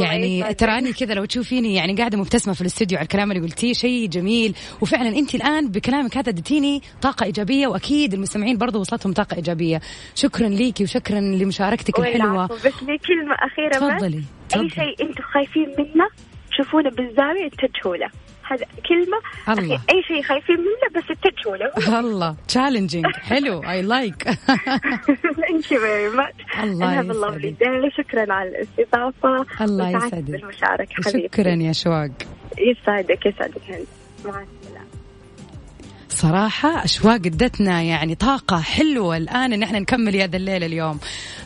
يعني 0.00 0.54
تراني 0.54 0.92
كذا 0.92 1.14
لو 1.14 1.24
تشوفيني 1.24 1.74
يعني 1.74 1.94
قاعدة 1.94 2.18
مبتسمة 2.18 2.54
في 2.54 2.60
الاستوديو 2.60 2.98
على 2.98 3.04
الكلام 3.04 3.32
اللي 3.32 3.42
قلتيه 3.42 3.72
شيء 3.72 4.08
جميل. 4.08 4.54
وفعلا 4.80 5.08
أنت 5.08 5.34
الآن 5.34 5.68
بكلامك 5.68 6.16
هذا 6.16 6.28
اديتيني 6.28 6.82
طاقة 7.02 7.24
إيجابية 7.24 7.66
وأكيد 7.66 8.14
المستمعين 8.14 8.58
برضو 8.58 8.80
وصلتهم 8.80 9.12
طاقة 9.12 9.36
إيجابية. 9.36 9.80
شكرا 10.14 10.48
ليكي 10.48 10.84
وشكرا 10.84 11.20
لمشاركتك 11.20 11.98
الحلوة. 11.98 12.46
بس 12.46 12.82
لي 12.82 12.98
كلمه 12.98 13.34
اخيره 13.34 13.96
تفضلي 13.96 14.22
أي 14.56 14.70
شيء 14.70 15.08
أنتم 15.08 15.22
خايفين 15.22 15.68
منه 15.78 16.08
شوفونا 16.50 16.90
بالزاوية 16.90 17.46
اتجهوا 17.46 17.96
له 17.96 18.10
هذا 18.52 18.66
كلمة 18.88 19.18
الله. 19.58 19.74
أي 19.74 20.02
شيء 20.02 20.22
خايفين 20.22 20.56
منه 20.56 20.88
بس 20.94 21.04
اتجهوا 21.10 21.56
له 21.56 22.00
الله 22.00 22.36
challenging 22.48 23.06
حلو 23.06 23.62
I 23.70 23.82
like 23.82 24.22
thank 24.22 25.72
you 25.72 25.80
very 25.80 26.08
much 26.08 26.42
الله 26.62 27.00
يسعدك. 27.00 27.92
شكرا 27.98 28.32
على 28.32 28.48
الاستضافة. 28.48 29.46
الله 29.64 29.90
يسعدك. 29.90 30.30
بالمشاركة 30.30 31.02
شكرا 31.02 31.50
يا 31.50 31.72
شواق. 31.72 32.10
يسعدك 32.58 33.26
يسعدك. 33.26 33.86
مع 34.24 34.42
السلامة. 34.42 34.87
صراحة 36.18 36.84
أشواق 36.84 37.14
ادتنا 37.14 37.82
يعني 37.82 38.14
طاقة 38.14 38.60
حلوة 38.60 39.16
الآن 39.16 39.52
إن 39.52 39.62
إحنا 39.62 39.78
نكمل 39.78 40.16
هذا 40.16 40.36
الليل 40.36 40.64
اليوم. 40.64 40.98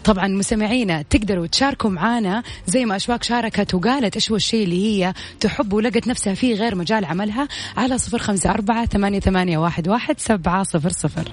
طبعا 0.05 0.29
مستمعينا 0.29 1.03
تقدروا 1.03 1.47
تشاركوا 1.47 1.91
معنا 1.91 2.43
زي 2.67 2.85
ما 2.85 2.97
أشواق 2.97 3.23
شاركت 3.23 3.75
وقالت 3.75 4.15
إيش 4.15 4.31
هو 4.31 4.37
الشيء 4.37 4.65
اللي 4.65 4.87
هي 4.87 5.15
تحب 5.41 5.73
ولقت 5.73 6.09
نفسها 6.09 6.35
فيه 6.35 6.55
غير 6.55 6.75
مجال 6.75 7.05
عملها 7.05 7.49
على 7.77 7.99
صفر 7.99 8.19
خمسة 8.19 8.51
أربعة 8.51 8.87
ثمانية, 8.87 9.59
واحد 9.59 10.19
سبعة 10.19 10.63
صفر 10.63 10.91
صفر. 10.91 11.33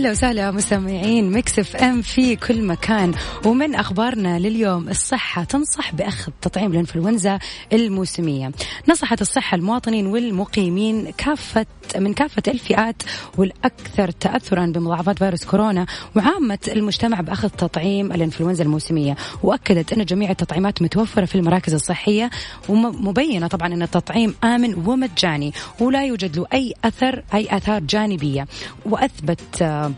أهلا 0.00 0.10
وسهلا 0.10 0.50
مستمعين 0.50 1.32
Mix 1.32 1.58
FM 1.58 2.02
في 2.02 2.36
كل 2.36 2.62
مكان. 2.62 3.12
ومن 3.46 3.74
أخبارنا 3.74 4.38
لليوم 4.38 4.88
الصحة 4.88 5.44
تنصح 5.44 5.94
بأخذ 5.94 6.32
تطعيم 6.42 6.72
الإنفلونزا 6.72 7.38
الموسمية. 7.72 8.52
نصحت 8.88 9.20
الصحة 9.20 9.54
المواطنين 9.54 10.06
والمقيمين 10.06 11.10
كافه 11.10 11.66
من 11.96 12.14
كافة 12.14 12.42
الفئات 12.48 13.02
والأكثر 13.38 14.10
تاثرا 14.10 14.66
بمضاعفات 14.66 15.18
فيروس 15.18 15.44
كورونا 15.44 15.86
وعامة 16.16 16.58
المجتمع 16.68 17.20
بأخذ 17.20 17.48
تطعيم 17.48 18.12
الإنفلونزا 18.12 18.64
الموسمية. 18.64 19.16
وأكدت 19.42 19.92
أن 19.92 20.04
جميع 20.04 20.30
التطعيمات 20.30 20.82
متوفرة 20.82 21.24
في 21.24 21.34
المراكز 21.34 21.74
الصحية 21.74 22.30
ومبينة 22.68 23.46
طبعا 23.46 23.74
أن 23.74 23.82
التطعيم 23.82 24.34
آمن 24.44 24.74
ومجاني 24.86 25.52
ولا 25.80 26.04
يوجد 26.04 26.36
له 26.36 26.46
أي 26.52 26.74
اثر 26.84 27.22
أي 27.34 27.48
آثار 27.50 27.80
جانبية. 27.80 28.46
وأثبت 28.86 29.89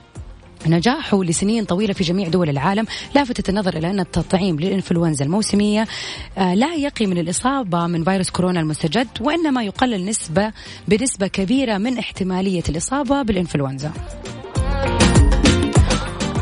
نجاحه 0.67 1.25
لسنين 1.25 1.65
طويلة 1.65 1.93
في 1.93 2.05
جميع 2.05 2.29
دول 2.29 2.49
العالم. 2.49 2.87
لافتت 3.15 3.49
النظر 3.49 3.77
إلى 3.77 3.91
أن 3.91 4.01
التطعيم 4.01 4.61
للإنفلونزا 4.61 5.25
الموسمية 5.25 5.87
آه، 6.39 6.55
لا 6.55 6.75
يقي 6.75 7.07
من 7.07 7.19
الإصابة 7.19 7.87
من 7.87 8.05
فيروس 8.05 8.31
كورونا 8.31 8.61
المستجد 8.61 9.09
وإنما 9.21 9.65
يقلل 9.65 10.05
نسبة 10.05 10.53
بنسبة 10.89 11.27
كبيرة 11.27 11.79
من 11.79 11.99
احتمالية 11.99 12.63
الإصابة 12.69 13.23
بالإنفلونزا. 13.23 13.93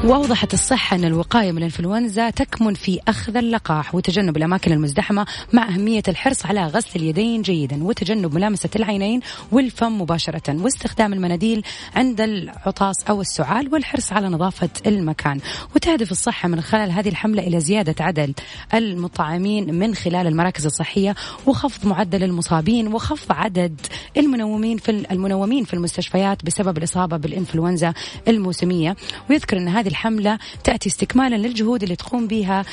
وأوضحت 0.04 0.54
الصحة 0.54 0.96
أن 0.96 1.04
الوقاية 1.04 1.52
من 1.52 1.58
الإنفلونزا 1.58 2.30
تكمن 2.30 2.74
في 2.74 3.00
أخذ 3.08 3.36
اللقاح 3.36 3.94
وتجنب 3.94 4.36
الأماكن 4.36 4.72
المزدحمة 4.72 5.26
مع 5.52 5.68
أهمية 5.68 6.02
الحرص 6.08 6.46
على 6.46 6.66
غسل 6.66 7.00
اليدين 7.00 7.42
جيدا 7.42 7.84
وتجنب 7.84 8.34
ملامسة 8.34 8.68
العينين 8.76 9.20
والفم 9.52 10.00
مباشرة 10.00 10.62
واستخدام 10.62 11.12
المناديل 11.12 11.62
عند 11.96 12.20
العطاس 12.20 13.04
أو 13.08 13.20
السعال 13.20 13.72
والحرص 13.72 14.12
على 14.12 14.28
نظافة 14.28 14.68
المكان. 14.86 15.40
وتهدف 15.76 16.10
الصحة 16.10 16.48
من 16.48 16.60
خلال 16.60 16.92
هذه 16.92 17.08
الحملة 17.08 17.42
إلى 17.42 17.60
زيادة 17.60 18.04
عدد 18.04 18.40
المطعمين 18.74 19.74
من 19.74 19.94
خلال 19.94 20.26
المراكز 20.26 20.66
الصحية 20.66 21.14
وخفض 21.46 21.86
معدل 21.86 22.24
المصابين 22.24 22.94
وخفض 22.94 23.32
عدد 23.32 23.80
المنومين 24.16 24.76
في 24.78 24.90
المنومين 25.10 25.64
في 25.64 25.74
المستشفيات 25.74 26.44
بسبب 26.44 26.78
الإصابة 26.78 27.16
بالإنفلونزا 27.16 27.94
الموسمية. 28.28 28.96
ويذكر 29.30 29.56
أن 29.58 29.68
هذه 29.68 29.89
الحملة 29.90 30.38
تأتي 30.64 30.88
استكمالا 30.88 31.36
للجهود 31.36 31.82
اللي 31.82 31.96
تقوم 31.96 32.26
بها 32.26 32.64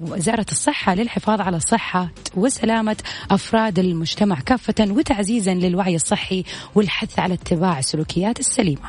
وزارة 0.00 0.46
الصحة 0.52 0.94
للحفاظ 0.94 1.40
على 1.40 1.60
صحة 1.60 2.10
وسلامة 2.36 2.96
أفراد 3.30 3.78
المجتمع 3.78 4.40
كافة 4.40 4.74
وتعزيزا 4.90 5.54
للوعي 5.54 5.94
الصحي 5.94 6.44
والحث 6.74 7.18
على 7.18 7.34
اتباع 7.34 7.78
السلوكيات 7.78 8.40
السليمة. 8.40 8.88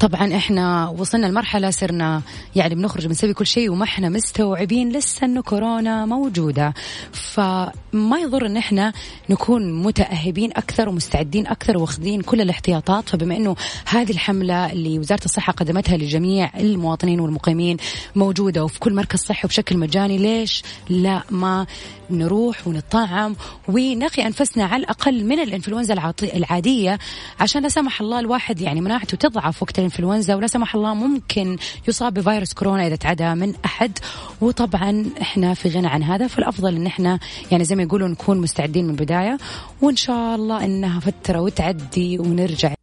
طبعا 0.00 0.36
إحنا 0.36 0.88
وصلنا 0.88 1.26
لمرحلة 1.26 1.70
صرنا 1.70 2.22
يعني 2.56 2.74
بنخرج 2.74 3.06
بنسوي 3.06 3.34
كل 3.34 3.46
شيء 3.46 3.70
وما 3.70 3.84
إحنا 3.84 4.08
مستوعبين 4.08 4.92
لسه 4.92 5.24
إنه 5.24 5.42
كورونا 5.42 6.06
موجودة. 6.06 6.74
فما 7.12 8.18
يضر 8.22 8.46
إن 8.46 8.56
إحنا 8.56 8.92
نكون 9.30 9.82
متأهبين 9.82 10.50
أكثر 10.50 10.88
ومستعدين 10.88 11.46
أكثر 11.46 11.78
واخذين 11.78 12.22
كل 12.22 12.40
الاحتياطات. 12.40 13.08
فبما 13.08 13.36
إنه 13.36 13.56
هذه 13.86 14.10
الحملة 14.10 14.72
اللي 14.72 14.98
وزارة 14.98 15.24
الصحة 15.24 15.52
قدمتها 15.52 15.96
لجميع 15.96 16.50
المواطنين 16.58 17.20
والمقيمين 17.20 17.76
موجودة 18.16 18.64
وفي 18.64 18.78
كل 18.78 18.94
مركز 18.94 19.18
صحي 19.18 19.40
وبشكل 19.44 19.76
مجاني 19.78 20.18
ليش 20.18 20.62
لا 20.88 21.22
ما 21.30 21.66
نروح 22.10 22.66
ونطعم 22.68 23.36
ونقي 23.68 24.26
أنفسنا 24.26 24.64
على 24.64 24.82
الأقل 24.82 25.24
من 25.24 25.40
الإنفلونزا 25.40 26.12
العادية؟ 26.22 26.98
عشان 27.40 27.62
لا 27.62 27.68
سمح 27.68 28.00
الله 28.00 28.20
الواحد 28.20 28.60
يعني 28.60 28.80
مناعته 28.80 29.16
تضعف 29.16 29.62
وقت 29.62 29.78
الإنفلونزا 29.90 30.34
ولا 30.34 30.46
سمح 30.46 30.74
الله 30.74 30.94
ممكن 30.94 31.56
يصاب 31.88 32.14
بفيروس 32.14 32.52
كورونا 32.52 32.86
إذا 32.86 32.96
تعدى 32.96 33.34
من 33.34 33.54
أحد. 33.64 33.98
وطبعا 34.40 35.04
إحنا 35.22 35.54
في 35.54 35.68
غنى 35.68 35.86
عن 35.86 36.02
هذا 36.02 36.26
فالأفضل 36.26 36.76
إن 36.76 36.86
إحنا 36.86 37.18
يعني 37.50 37.64
زي 37.64 37.76
ما 37.76 37.82
يقولوا 37.82 38.08
نكون 38.08 38.38
مستعدين 38.40 38.84
من 38.84 38.90
البداية. 38.90 39.38
وإن 39.82 39.96
شاء 39.96 40.34
الله 40.34 40.64
إنها 40.64 41.00
فترة 41.00 41.40
وتعدي 41.40 42.18
ونرجع. 42.18 42.74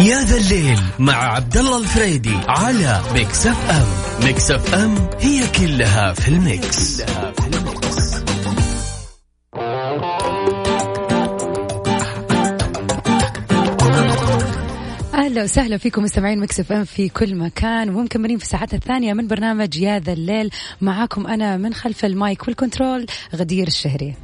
يا 0.00 0.20
ذا 0.24 0.36
الليل 0.36 0.80
مع 0.98 1.14
عبد 1.14 1.56
الله 1.56 1.78
الفريدي 1.78 2.36
على 2.48 3.00
Mix 3.14 3.46
FM. 3.46 4.24
Mix 4.26 4.50
FM 4.50 4.94
هي 5.20 5.46
كلها 5.46 6.12
في 6.12 6.28
ال 6.28 6.43
mix, 6.43 7.02
كلها 7.02 7.32
في 7.32 7.38
ال 7.38 7.39
mix. 7.39 7.43
أهلا 15.24 15.42
وسهلا 15.42 15.76
فيكم 15.76 16.02
مستمعين 16.02 16.40
Mix 16.40 16.60
FM 16.60 16.84
في 16.84 17.08
كل 17.08 17.34
مكان 17.34 17.90
ومكملين 17.90 18.38
في 18.38 18.46
ساعتنا 18.46 18.78
الثانية 18.78 19.12
من 19.12 19.26
برنامج 19.26 19.78
يا 19.78 19.98
ذا 19.98 20.12
الليل. 20.12 20.50
معاكم 20.80 21.26
أنا 21.26 21.56
من 21.56 21.74
خلف 21.74 22.04
المايك 22.04 22.48
والكنترول 22.48 23.06
غدير 23.34 23.66
الشهري. 23.66 24.14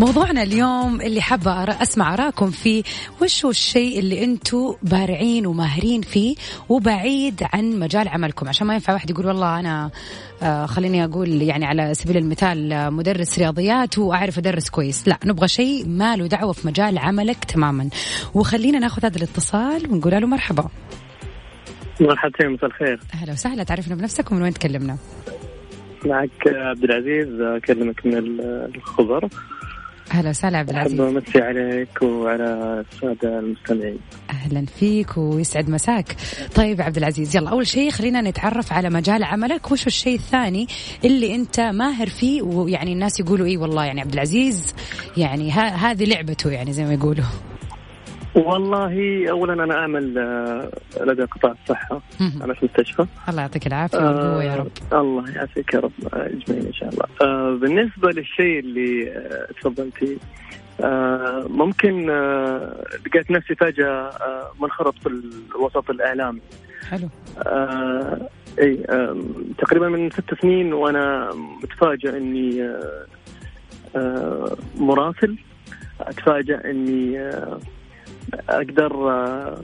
موضوعنا 0.00 0.42
اليوم 0.42 1.00
اللي 1.00 1.20
حابة 1.20 1.52
أسمع 1.52 2.14
أراكم 2.14 2.50
فيه 2.50 2.82
وش 3.22 3.44
هو 3.44 3.50
الشيء 3.50 3.98
اللي 3.98 4.24
أنتم 4.24 4.74
بارعين 4.82 5.46
وماهرين 5.46 6.02
فيه 6.02 6.36
وبعيد 6.68 7.42
عن 7.52 7.78
مجال 7.78 8.08
عملكم؟ 8.08 8.48
عشان 8.48 8.66
ما 8.66 8.74
ينفع 8.74 8.92
واحد 8.92 9.10
يقول 9.10 9.26
والله 9.26 9.60
أنا 9.60 9.90
آه 10.42 10.66
خليني 10.66 11.04
أقول 11.04 11.42
يعني 11.42 11.64
على 11.64 11.94
سبيل 11.94 12.16
المثال 12.16 12.72
آه، 12.72 12.90
مدرس 12.90 13.38
رياضيات 13.38 13.98
وأعرف 13.98 14.38
أدرس 14.38 14.70
كويس. 14.70 15.08
لا 15.08 15.18
نبغى 15.24 15.48
شيء 15.48 15.88
ما 15.88 16.16
له 16.16 16.26
دعوة 16.26 16.52
في 16.52 16.66
مجال 16.66 16.98
عملك 16.98 17.44
تماما. 17.44 17.88
وخلينا 18.34 18.78
ناخذ 18.78 19.04
هذا 19.04 19.16
الاتصال 19.16 19.92
ونقول 19.92 20.12
له 20.12 20.26
مرحبا. 20.26 20.68
مرحبتين 22.00 22.50
مساء 22.50 22.66
الخير. 22.66 23.00
أهلا 23.14 23.32
وسهلا 23.32 23.62
تعرفنا 23.62 23.94
بنفسك 23.94 24.32
ومن 24.32 24.42
وين 24.42 24.52
تكلمنا؟ 24.52 24.96
معك 26.06 26.46
عبد 26.46 26.84
العزيز 26.84 27.40
أكلمك 27.40 28.06
من 28.06 28.40
الخبر 28.76 29.28
أهلا 30.12 30.30
وسهلا 30.30 30.58
عبد 30.58 30.70
العزيز. 30.70 31.00
أحب 31.00 31.16
أمسي 31.16 31.38
عليك 31.38 32.02
وعلى 32.02 32.84
السادة 32.92 33.38
المستمعين. 33.38 33.98
أهلا 34.30 34.66
فيك 34.66 35.18
ويسعد 35.18 35.70
مساك. 35.70 36.16
طيب 36.54 36.80
عبد 36.80 36.96
العزيز 36.96 37.36
يلا 37.36 37.50
أول 37.50 37.66
شيء 37.66 37.90
خلينا 37.90 38.20
نتعرف 38.20 38.72
على 38.72 38.90
مجال 38.90 39.24
عملك. 39.24 39.72
وش 39.72 39.86
الشيء 39.86 40.14
الثاني 40.14 40.66
اللي 41.04 41.34
أنت 41.34 41.60
ماهر 41.60 42.08
فيه؟ 42.08 42.42
ويعني 42.42 42.92
الناس 42.92 43.20
يقولوا 43.20 43.46
إي 43.46 43.56
والله 43.56 43.84
يعني 43.84 44.00
عبد 44.00 44.12
العزيز 44.12 44.74
يعني 45.16 45.50
هذه 45.52 46.04
لعبته 46.04 46.50
يعني 46.50 46.72
زي 46.72 46.84
ما 46.84 46.94
يقولوا. 46.94 47.24
والله 48.36 49.26
اولا 49.30 49.64
أنا 49.64 49.74
اعمل 49.74 50.18
آه، 50.18 50.70
لدى 51.04 51.24
قطاع 51.24 51.54
الصحة 51.62 52.00
أنا 52.44 52.54
في 52.54 52.62
المستشفى. 52.62 53.06
الله 53.28 53.42
يعطيك 53.42 53.66
العافية 53.66 53.98
والقوة 53.98 54.44
يا 54.44 54.56
رب. 54.56 54.68
آه 54.92 55.00
الله 55.00 55.30
يعافيك 55.30 55.74
يا 55.74 55.80
رب 55.80 55.92
أجمعين 56.12 56.66
إن 56.66 56.72
شاء 56.72 56.88
الله. 56.88 57.04
آه 57.22 57.54
بالنسبة 57.54 58.10
للشيء 58.10 58.58
اللي 58.58 59.10
آه 59.12 59.48
تفضلتي 59.60 60.18
آه 60.80 61.46
ممكن 61.48 62.10
آه 62.10 62.84
لقيت 63.06 63.30
نفسي 63.30 63.54
فجأة 63.54 63.88
آه 63.90 64.50
منخرط 64.60 64.94
في 64.98 65.08
الوسط 65.54 65.90
الإعلامي. 65.90 66.40
حلو. 66.90 67.08
آه 67.46 68.28
إي 68.60 68.84
آه 68.88 69.16
تقريبا 69.58 69.88
من 69.88 70.10
ست 70.10 70.40
سنين 70.42 70.72
وأنا 70.72 71.30
متفاجئ 71.62 72.16
إني 72.16 72.62
آه 72.62 73.06
آه 73.96 74.56
مراسل. 74.76 75.36
اتفاجئ 76.00 76.70
إني 76.70 77.20
آه 77.20 77.58
أقدر 78.48 79.10
آه، 79.10 79.62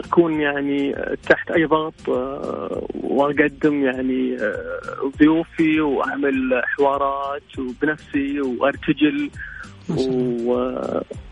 أكون 0.00 0.40
يعني 0.40 0.94
تحت 1.28 1.50
أي 1.50 1.64
ضغط 1.64 2.08
آه، 2.08 2.86
وأقدم 2.94 3.84
يعني 3.84 4.36
آه، 4.36 5.10
ضيوفي 5.18 5.80
وأعمل 5.80 6.62
حوارات 6.64 7.58
وبنفسي 7.58 8.40
وأرتجل. 8.40 9.30
و 9.90 10.78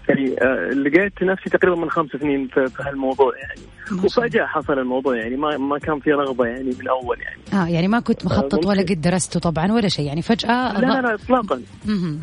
يعني 0.09 0.35
لقيت 0.71 1.23
نفسي 1.23 1.51
تقريبا 1.51 1.77
من 1.77 1.91
خمس 1.91 2.11
سنين 2.11 2.49
في 2.49 2.71
هالموضوع 2.81 3.33
يعني. 3.39 3.61
وفجأة 4.05 4.47
حصل 4.47 4.79
الموضوع 4.79 5.17
يعني 5.17 5.37
ما 5.37 5.57
ما 5.57 5.79
كان 5.79 6.01
في 6.01 6.13
رغبة 6.13 6.47
يعني 6.47 6.71
من 6.81 6.89
أول 6.89 7.19
يعني. 7.21 7.41
آه 7.53 7.69
يعني 7.69 7.89
ما 7.89 8.01
كنت 8.01 8.25
مخطط 8.25 8.67
ولا 8.67 8.83
قد 8.83 9.01
درسته 9.01 9.41
طبعا 9.41 9.73
ولا 9.73 9.89
شيء 9.89 10.07
يعني. 10.07 10.23
فجأة 10.23 10.81
لا 10.81 10.87
لا 10.87 11.01
لا 11.01 11.15
إطلاقا. 11.15 11.63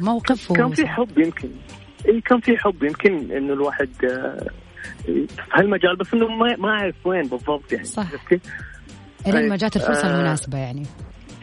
موقف 0.01 0.53
كان 0.53 0.69
في 0.69 0.87
حب 0.87 1.17
يمكن. 1.17 1.49
اي 2.07 2.22
كان 2.22 2.39
في 2.39 2.57
حب 2.57 2.83
يمكن 2.83 3.31
إنه 3.31 3.53
الواحد 3.53 3.89
آه، 4.05 4.48
في 5.05 5.27
هالمجال 5.53 5.95
بس 5.95 6.13
إنه 6.13 6.27
ما 6.27 6.55
ما 6.55 6.69
أعرف 6.69 6.95
وين 7.05 7.22
بالضبط 7.22 7.72
يعني 7.74 7.86
صح. 7.86 8.07
الين 9.27 9.50
ما 9.50 9.55
جات 9.55 9.75
الفرصة 9.75 10.07
آه 10.07 10.15
المناسبة 10.15 10.57
يعني. 10.57 10.83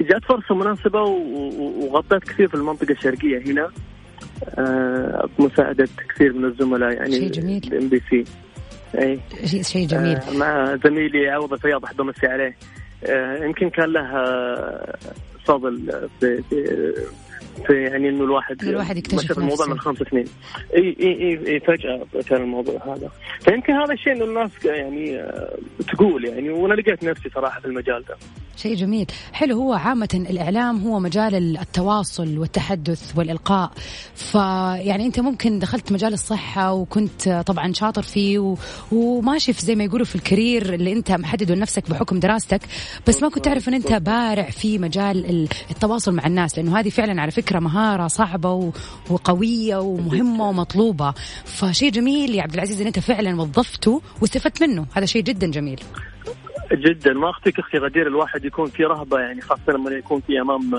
جات 0.00 0.24
فرصة 0.24 0.54
مناسبة 0.54 1.02
وغطيت 1.02 2.24
كثير 2.24 2.48
في 2.48 2.54
المنطقة 2.54 2.92
الشرقية 2.92 3.38
هنا 3.38 3.70
آه 4.58 5.28
بمساعده 5.38 5.88
كثير 6.14 6.32
من 6.32 6.44
الزملاء 6.44 6.92
يعني 6.92 7.12
شيء 7.12 7.30
جميل. 7.30 7.62
ال 7.64 7.88
MBC. 7.88 8.24
اي 8.98 9.20
شيء 9.62 9.86
جميل. 9.86 10.16
آه 10.16 10.32
مع 10.36 10.76
زميلي 10.84 11.28
عوض 11.30 11.52
الفياض 11.52 11.84
احب 11.84 12.00
امسي 12.00 12.26
عليه. 12.26 12.56
آه 13.04 13.44
يمكن 13.44 13.70
كان 13.70 13.92
له 13.92 14.08
فضل 15.44 16.08
في, 16.20 16.42
في 17.66 17.82
يعني 17.82 18.08
إنه 18.08 18.24
الواحد 18.24 18.62
الواحد 18.62 18.96
يكتشف 18.96 19.38
الموضوع 19.38 19.66
من 19.66 19.78
خمس 19.78 19.98
سنين. 19.98 20.24
إي 20.76 20.96
إي 21.00 21.12
إي, 21.22 21.52
إي 21.52 21.60
فجأة 21.60 22.06
كان 22.28 22.42
الموضوع 22.42 22.74
هذا. 22.86 23.10
فيمكن 23.40 23.72
هذا 23.72 23.92
الشيء 23.92 24.12
إنه 24.12 24.24
الناس 24.24 24.50
يعني 24.64 25.20
آه، 25.20 25.58
تقول 25.92 26.24
يعني 26.24 26.50
وأنا 26.50 26.74
لقيت 26.74 27.04
نفسي 27.04 27.30
صراحة 27.30 27.60
في 27.60 27.66
المجال 27.66 28.04
ده. 28.08 28.16
شيء 28.60 28.76
جميل. 28.76 29.06
حلو 29.32 29.56
هو 29.56 29.72
عامة 29.72 30.08
الإعلام 30.30 30.82
هو 30.82 31.00
مجال 31.00 31.58
التواصل 31.58 32.38
والتحدث 32.38 33.12
والإلقاء. 33.16 33.70
فيعني 34.14 35.06
أنت 35.06 35.20
ممكن 35.20 35.58
دخلت 35.58 35.92
مجال 35.92 36.12
الصحة 36.12 36.72
وكنت 36.72 37.42
طبعا 37.46 37.72
شاطر 37.72 38.02
فيه 38.02 38.38
و... 38.38 38.56
وماشي 38.92 39.52
في 39.52 39.66
زي 39.66 39.74
ما 39.74 39.84
يقولوا 39.84 40.06
في 40.06 40.14
الكارير 40.14 40.74
اللي 40.74 40.92
أنت 40.92 41.12
محدده 41.12 41.54
لنفسك 41.54 41.90
بحكم 41.90 42.20
دراستك 42.20 42.60
بس 43.06 43.22
ما 43.22 43.28
كنت 43.28 43.44
تعرف 43.44 43.68
أن 43.68 43.74
أنت 43.74 43.92
بارع 43.92 44.50
في 44.50 44.78
مجال 44.78 45.48
التواصل 45.70 46.14
مع 46.14 46.26
الناس 46.26 46.58
لأنه 46.58 46.80
هذه 46.80 46.88
فعلا 46.88 47.22
على 47.22 47.30
فكرة 47.30 47.58
مهارة 47.58 48.06
صعبة 48.06 48.52
و... 48.52 48.70
وقوية 49.10 49.76
ومهمة 49.76 50.48
ومطلوبة. 50.48 51.14
فشيء 51.44 51.90
جميل 51.90 52.34
يا 52.34 52.42
عبد 52.42 52.54
العزيز 52.54 52.80
أن 52.80 52.86
أنت 52.86 52.98
فعلا 52.98 53.40
وظفته 53.40 54.02
واستفدت 54.20 54.62
منه. 54.62 54.86
هذا 54.92 55.06
شيء 55.06 55.22
جدا 55.22 55.50
جميل. 55.50 55.80
جدا. 56.72 57.12
ما 57.12 57.30
أختك 57.30 57.58
أختي 57.58 57.78
غدير 57.78 58.06
الواحد 58.06 58.44
يكون 58.44 58.66
في 58.66 58.84
رهبة 58.84 59.18
يعني 59.18 59.40
خاصة 59.40 59.72
لما 59.72 59.90
يكون 59.90 60.20
في 60.20 60.40
أمام 60.40 60.74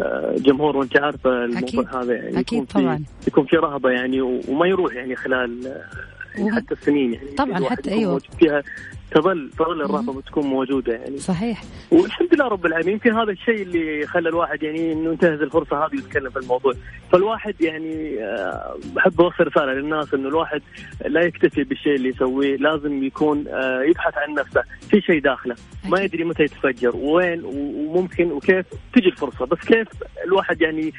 آه، 0.00 0.34
جمهور. 0.38 0.76
وأنت 0.76 1.00
عارفه 1.00 1.44
الموضوع 1.44 2.02
هذا 2.02 2.14
يعني 2.14 2.40
أكيد 2.40 2.62
يكون 2.62 2.82
طبعا. 2.82 2.96
في 2.96 3.30
يكون 3.30 3.46
في 3.46 3.56
رهبة 3.56 3.90
يعني 3.90 4.20
وما 4.20 4.66
يروح 4.66 4.94
يعني 4.94 5.16
خلال 5.16 5.72
يعني 6.34 6.52
حتى 6.52 6.74
السنين 6.74 7.12
يعني. 7.12 7.28
طبعا 7.28 7.64
حتى 7.70 7.92
أيوه. 7.92 8.20
فيها. 8.38 8.62
تظل 9.10 9.50
تظل 9.58 9.82
الرهبه 9.82 10.12
بتكون 10.12 10.46
موجودة 10.46 10.92
يعني. 10.92 11.18
صحيح. 11.18 11.62
والحمد 11.90 12.34
لله 12.34 12.48
رب 12.48 12.66
العالمين. 12.66 12.92
يمكن 12.92 13.14
هذا 13.14 13.30
الشيء 13.32 13.62
اللي 13.62 14.06
خلى 14.06 14.28
الواحد 14.28 14.62
يعني 14.62 14.92
إنه 14.92 15.10
ينتهز 15.10 15.40
الفرصة 15.40 15.86
هذه 15.86 15.94
ويتكلم 15.94 16.30
في 16.30 16.38
الموضوع. 16.38 16.72
فالواحد 17.12 17.54
يعني 17.60 18.24
آه، 18.24 18.76
بحب 18.94 19.20
أوصل 19.20 19.46
رسالة 19.46 19.72
للناس 19.72 20.14
إنه 20.14 20.28
الواحد 20.28 20.62
لا 21.06 21.20
يكتفي 21.20 21.64
بالشيء 21.64 21.94
اللي 21.94 22.08
يسويه. 22.08 22.56
لازم 22.56 23.04
يكون 23.04 23.44
آه، 23.48 23.82
يبحث 23.82 24.14
عن 24.16 24.34
نفسه. 24.34 24.62
في 24.90 25.00
شيء 25.00 25.20
داخله. 25.20 25.56
ما 25.88 26.00
يدري 26.00 26.24
متى 26.24 26.42
يتفجر. 26.42 26.96
وين 26.96 27.44
وممكن 27.44 28.32
وكيف 28.32 28.66
تجي 28.94 29.08
الفرصة. 29.08 29.46
بس 29.46 29.58
كيف 29.58 29.88
الواحد 30.24 30.60
يعني 30.60 30.92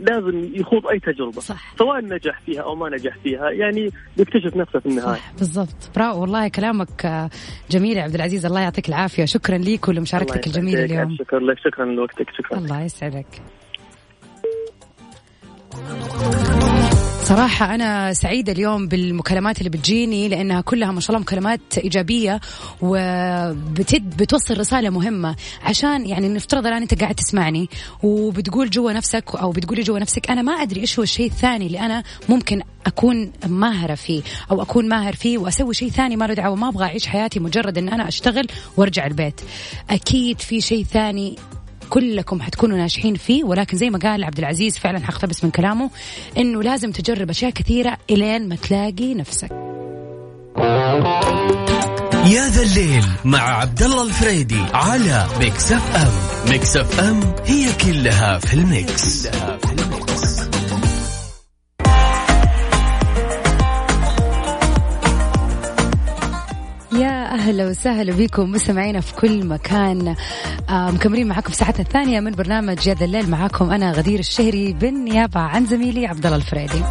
لازم 0.00 0.50
يخوض 0.54 0.86
أي 0.86 0.98
تجربة. 0.98 1.40
صح. 1.40 1.74
سواء 1.78 2.00
نجح 2.00 2.40
فيها 2.40 2.62
أو 2.62 2.74
ما 2.74 2.88
نجح 2.88 3.16
فيها. 3.22 3.50
يعني 3.50 3.90
يكتشف 4.16 4.56
نفسه 4.56 4.78
في 4.78 4.86
النهاية. 4.86 5.16
صح 5.16 5.32
بالضبط. 5.38 5.90
برافو. 5.96 6.20
والله 6.20 6.48
كلامك 6.48 7.30
جميل 7.70 7.96
يا 7.96 8.02
عبد 8.02 8.14
العزيز 8.14 8.46
الله 8.46 8.60
يعطيك 8.60 8.88
العافية. 8.88 9.24
شكرا 9.24 9.58
ليك 9.58 9.88
ولمشاركتك 9.88 10.46
الجميلة 10.46 10.84
اليوم. 10.84 11.16
شكرا 11.16 11.40
لك 11.40 11.58
شكرا 11.58 11.84
لوقتك 11.84 12.26
شكرا 12.38 12.58
الله 12.58 12.80
يسعدك. 12.80 13.26
صراحة 17.22 17.74
أنا 17.74 18.12
سعيدة 18.12 18.52
اليوم 18.52 18.88
بالمكالمات 18.88 19.58
اللي 19.58 19.70
بتجيني 19.70 20.28
لأنها 20.28 20.60
كلها 20.60 20.92
ما 20.92 21.00
شاء 21.00 21.10
الله 21.10 21.20
مكالمات 21.20 21.78
إيجابية 21.78 22.40
وبتد 22.80 24.16
بتوصل 24.16 24.58
رسالة 24.58 24.90
مهمة. 24.90 25.36
عشان 25.62 26.06
يعني 26.06 26.28
نفترض 26.28 26.66
الآن 26.66 26.82
أنت 26.82 27.00
قاعد 27.00 27.14
تسمعني 27.14 27.68
وبتقول 28.02 28.70
جوا 28.70 28.92
نفسك 28.92 29.24
أو 29.34 29.50
بتقولي 29.50 29.82
جوا 29.82 29.98
نفسك 29.98 30.30
أنا 30.30 30.42
ما 30.42 30.52
أدري 30.52 30.80
إيش 30.80 30.98
هو 30.98 31.02
الشيء 31.02 31.26
الثاني 31.26 31.66
اللي 31.66 31.80
أنا 31.80 32.02
ممكن 32.28 32.62
أكون 32.86 33.32
ماهرة 33.46 33.94
فيه 33.94 34.22
أو 34.50 34.62
أكون 34.62 34.88
ماهر 34.88 35.14
فيه 35.14 35.38
وأسوي 35.38 35.74
شيء 35.74 35.90
ثاني 35.90 36.16
ما 36.16 36.24
له 36.24 36.34
دعوة 36.34 36.56
ما 36.56 36.68
أبغى 36.68 36.84
أعيش 36.84 37.06
حياتي 37.06 37.40
مجرد 37.40 37.78
أن 37.78 37.88
أنا 37.88 38.08
أشتغل 38.08 38.46
وأرجع 38.76 39.06
البيت. 39.06 39.40
أكيد 39.90 40.40
في 40.40 40.60
شيء 40.60 40.84
ثاني 40.84 41.36
كلكم 41.90 42.42
حتكونوا 42.42 42.76
ناجحين 42.76 43.14
فيه 43.14 43.44
ولكن 43.44 43.76
زي 43.76 43.90
ما 43.90 43.98
قال 43.98 44.24
عبد 44.24 44.38
العزيز 44.38 44.78
فعلا 44.78 44.98
حقتبس 44.98 45.44
من 45.44 45.50
كلامه 45.50 45.90
إنه 46.38 46.62
لازم 46.62 46.92
تجرب 46.92 47.30
أشياء 47.30 47.50
كثيرة 47.50 47.98
إلين 48.10 48.48
ما 48.48 48.56
تلاقي 48.56 49.14
نفسك. 49.14 49.50
يا 52.26 52.48
ذا 52.48 52.62
الليل 52.62 53.04
مع 53.24 53.38
عبد 53.38 53.82
الله 53.82 54.02
الفريدي 54.02 54.62
على 54.74 55.26
Mix 55.40 55.72
FM. 55.72 56.50
Mix 56.50 56.76
FM 56.76 57.20
هي 57.46 57.72
كلها 57.72 58.38
في 58.38 58.54
ال 58.54 58.69
mix, 58.69 59.28
كلها 59.28 59.58
في 59.58 59.72
ال 59.72 59.88
mix. 59.88 60.51
أهلا 67.32 67.66
وسهلا 67.66 68.12
بكم 68.12 68.50
مستمعينا 68.50 69.00
في 69.00 69.14
كل 69.14 69.46
مكان. 69.46 70.16
آه 70.68 70.90
مكملين 70.90 71.26
معاكم 71.26 71.50
في 71.50 71.56
ساعتنا 71.56 71.80
الثانية 71.80 72.20
من 72.20 72.30
برنامج 72.30 72.86
يا 72.86 72.96
الليل. 73.00 73.30
معاكم 73.30 73.70
أنا 73.70 73.92
غدير 73.92 74.18
الشهري 74.18 74.72
بالنيابه 74.72 75.40
عن 75.40 75.66
زميلي 75.66 76.06
عبد 76.06 76.26
الله 76.26 76.36
الفريدي. 76.36 76.82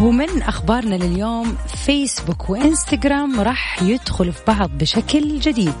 ومن 0.00 0.42
أخبارنا 0.42 0.94
لليوم 0.94 1.56
فيسبوك 1.86 2.50
وإنستغرام 2.50 3.40
راح 3.40 3.82
يدخلوا 3.82 4.32
في 4.32 4.42
بعض 4.46 4.70
بشكل 4.70 5.40
جديد. 5.40 5.74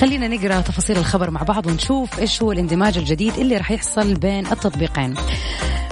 خلينا 0.00 0.28
نقرأ 0.28 0.60
تفاصيل 0.60 0.98
الخبر 0.98 1.30
مع 1.30 1.42
بعض 1.42 1.66
ونشوف 1.66 2.18
إيش 2.18 2.42
هو 2.42 2.52
الاندماج 2.52 2.98
الجديد 2.98 3.38
اللي 3.38 3.56
راح 3.56 3.70
يحصل 3.70 4.14
بين 4.14 4.46
التطبيقين. 4.46 5.14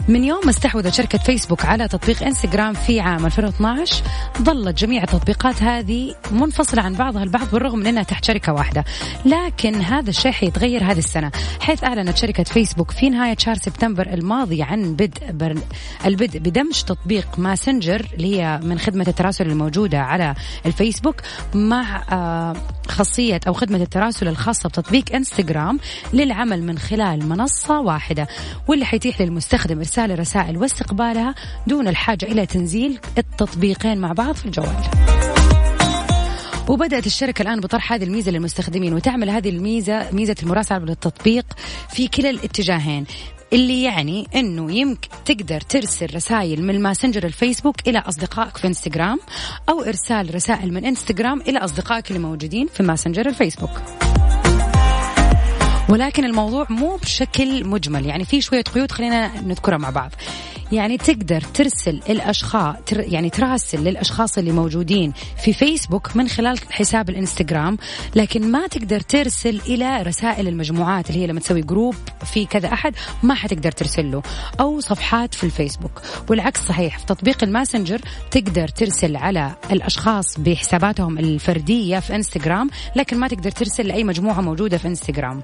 من 0.08 0.24
يوم 0.24 0.40
ما 0.44 0.50
استحوذت 0.50 0.94
شركة 0.94 1.18
فيسبوك 1.18 1.64
على 1.64 1.88
تطبيق 1.88 2.22
إنستغرام 2.22 2.74
في 2.74 3.00
عام 3.00 3.26
2012 3.26 4.04
ظلت 4.42 4.78
جميع 4.78 5.02
التطبيقات 5.02 5.62
هذه 5.62 6.14
منفصلة 6.30 6.82
عن 6.82 6.94
بعضها 6.94 7.22
البعض 7.22 7.50
بالرغم 7.52 7.78
من 7.78 7.86
أنها 7.86 8.02
تحت 8.02 8.24
شركة 8.24 8.52
واحدة. 8.52 8.84
لكن 9.24 9.74
هذا 9.74 10.10
الشيء 10.10 10.32
حيتغير 10.32 10.84
هذه 10.84 10.98
السنة. 10.98 11.32
حيث 11.60 11.84
أعلنت 11.84 12.16
شركة 12.16 12.42
فيسبوك 12.42 12.90
في 12.90 13.10
نهاية 13.10 13.36
شهر 13.38 13.54
سبتمبر 13.54 14.06
الماضي 14.06 14.62
عن 14.62 14.94
بدء 14.94 15.32
بر... 15.32 15.58
البدء 16.06 16.38
بدمج 16.38 16.82
تطبيق 16.82 17.38
ماسنجر 17.38 18.06
اللي 18.14 18.36
هي 18.36 18.60
من 18.62 18.78
خدمة 18.78 19.04
التراسل 19.08 19.46
الموجودة 19.46 20.00
على 20.00 20.34
الفيسبوك 20.66 21.16
مع 21.54 22.02
آه، 22.12 22.56
خاصية 22.88 23.40
أو 23.46 23.52
خدمة 23.52 23.82
التراسل 23.82 24.28
الخاصة 24.28 24.68
بتطبيق 24.68 25.14
إنستغرام 25.14 25.78
للعمل 26.12 26.62
من 26.62 26.78
خلال 26.78 27.28
منصة 27.28 27.80
واحدة. 27.80 28.28
واللي 28.68 28.84
حيتيح 28.84 29.20
للمستخدم 29.20 29.80
إرسال 29.94 30.18
رسائل 30.18 30.57
واستقبالها 30.57 31.35
دون 31.66 31.88
الحاجة 31.88 32.24
إلى 32.24 32.46
تنزيل 32.46 33.00
التطبيقين 33.18 33.98
مع 33.98 34.12
بعض 34.12 34.35
في 34.35 34.46
الجوال. 34.46 34.76
وبدأت 36.68 37.07
الشركة 37.07 37.42
الآن 37.42 37.61
بطرح 37.61 37.92
هذه 37.92 38.04
الميزة 38.04 38.30
للمستخدمين 38.30 38.94
وتعمل 38.94 39.30
هذه 39.30 39.48
الميزة 39.48 40.11
ميزة 40.12 40.35
المراسلة 40.42 40.78
بالتطبيق 40.78 41.44
في 41.90 42.09
كلا 42.09 42.30
الاتجاهين 42.30 43.07
اللي 43.52 43.83
يعني 43.83 44.28
إنه 44.35 44.72
يمكن 44.72 45.09
تقدر 45.24 45.61
ترسل 45.61 46.14
رسائل 46.14 46.62
من 46.62 46.74
الماسنجر 46.74 47.24
الفيسبوك 47.24 47.88
إلى 47.88 47.98
أصدقائك 47.98 48.57
في 48.57 48.66
إنستغرام 48.66 49.20
أو 49.68 49.83
إرسال 49.83 50.35
رسائل 50.35 50.74
من 50.74 50.85
إنستغرام 50.85 51.40
إلى 51.40 51.59
أصدقائك 51.59 52.09
اللي 52.09 52.18
موجودين 52.18 52.66
في 52.66 52.83
ماسنجر 52.83 53.26
الفيسبوك. 53.26 53.80
ولكن 55.88 56.24
الموضوع 56.24 56.66
مو 56.70 56.96
بشكل 56.96 57.66
مجمل. 57.66 58.06
يعني 58.06 58.24
في 58.24 58.40
شوية 58.40 58.62
قيود 58.62 58.92
خلينا 58.92 59.40
نذكرها 59.40 59.78
مع 59.78 59.90
بعض. 59.90 60.10
يعني 60.74 60.98
تقدر 60.98 61.40
ترسل 61.40 62.00
الأشخاص 62.08 62.76
يعني 62.92 63.30
تراسل 63.30 63.84
للأشخاص 63.84 64.38
اللي 64.38 64.52
موجودين 64.52 65.12
في 65.44 65.52
فيسبوك 65.52 66.16
من 66.16 66.28
خلال 66.28 66.58
حساب 66.70 67.10
الإنستغرام 67.10 67.78
لكن 68.14 68.50
ما 68.50 68.66
تقدر 68.66 69.00
ترسل 69.00 69.60
إلى 69.66 70.02
رسائل 70.02 70.48
المجموعات 70.48 71.10
اللي 71.10 71.22
هي 71.22 71.26
لما 71.26 71.40
تسوي 71.40 71.62
group 71.62 71.94
في 72.24 72.46
كذا 72.46 72.72
أحد 72.72 72.94
ما 73.22 73.34
حتقدر 73.34 73.72
ترسل 73.72 74.10
له 74.10 74.22
أو 74.60 74.80
صفحات 74.80 75.34
في 75.34 75.44
الفيسبوك. 75.44 76.02
والعكس 76.30 76.60
صحيح 76.60 76.98
في 76.98 77.06
تطبيق 77.06 77.44
الماسنجر 77.44 78.00
تقدر 78.30 78.68
ترسل 78.68 79.16
على 79.16 79.54
الأشخاص 79.72 80.38
بحساباتهم 80.38 81.18
الفردية 81.18 81.98
في 81.98 82.14
إنستغرام 82.14 82.70
لكن 82.96 83.18
ما 83.18 83.28
تقدر 83.28 83.50
ترسل 83.50 83.87
لأي 83.87 84.04
مجموعة 84.04 84.40
موجودة 84.40 84.78
في 84.78 84.88
إنستغرام. 84.88 85.42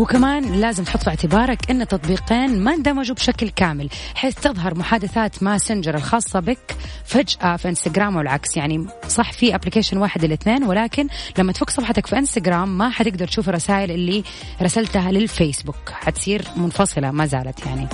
وكمان 0.00 0.52
لازم 0.52 0.84
تحط 0.84 1.02
في 1.02 1.08
اعتبارك 1.08 1.70
أن 1.70 1.82
التطبيقين 1.82 2.64
ما 2.64 2.74
اندمجوا 2.74 3.14
بشكل 3.14 3.48
كامل 3.48 3.88
حيث 4.14 4.34
تظهر 4.34 4.78
محادثات 4.78 5.42
ماسنجر 5.42 5.94
الخاصة 5.94 6.40
بك 6.40 6.76
فجأة 7.04 7.56
في 7.56 7.68
إنستغرام 7.68 8.16
والعكس. 8.16 8.56
يعني 8.56 8.86
صح 9.08 9.32
في 9.32 9.54
application 9.54 9.98
واحد 9.98 10.24
الاثنين 10.24 10.64
ولكن 10.64 11.08
لما 11.38 11.52
تفك 11.52 11.70
صفحتك 11.70 12.06
في 12.06 12.18
إنستغرام 12.18 12.78
ما 12.78 12.90
حتقدر 12.90 13.26
تشوف 13.26 13.48
الرسائل 13.48 13.90
اللي 13.90 14.24
رسلتها 14.62 15.12
للفيسبوك 15.12 15.90
حتصير 15.90 16.42
منفصلة 16.56 17.10
ما 17.10 17.26
زالت 17.26 17.66
يعني. 17.66 17.88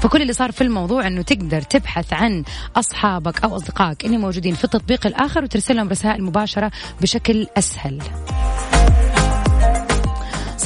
فكل 0.00 0.22
اللي 0.22 0.32
صار 0.32 0.52
في 0.52 0.60
الموضوع 0.60 1.06
إنه 1.06 1.22
تقدر 1.22 1.62
تبحث 1.62 2.12
عن 2.12 2.44
أصحابك 2.76 3.44
أو 3.44 3.56
أصدقائك 3.56 4.04
اللي 4.04 4.16
موجودين 4.16 4.54
في 4.54 4.64
التطبيق 4.64 5.06
الآخر 5.06 5.44
وترسل 5.44 5.76
لهم 5.76 5.88
رسائل 5.88 6.24
مباشرة 6.24 6.70
بشكل 7.00 7.46
أسهل. 7.56 8.02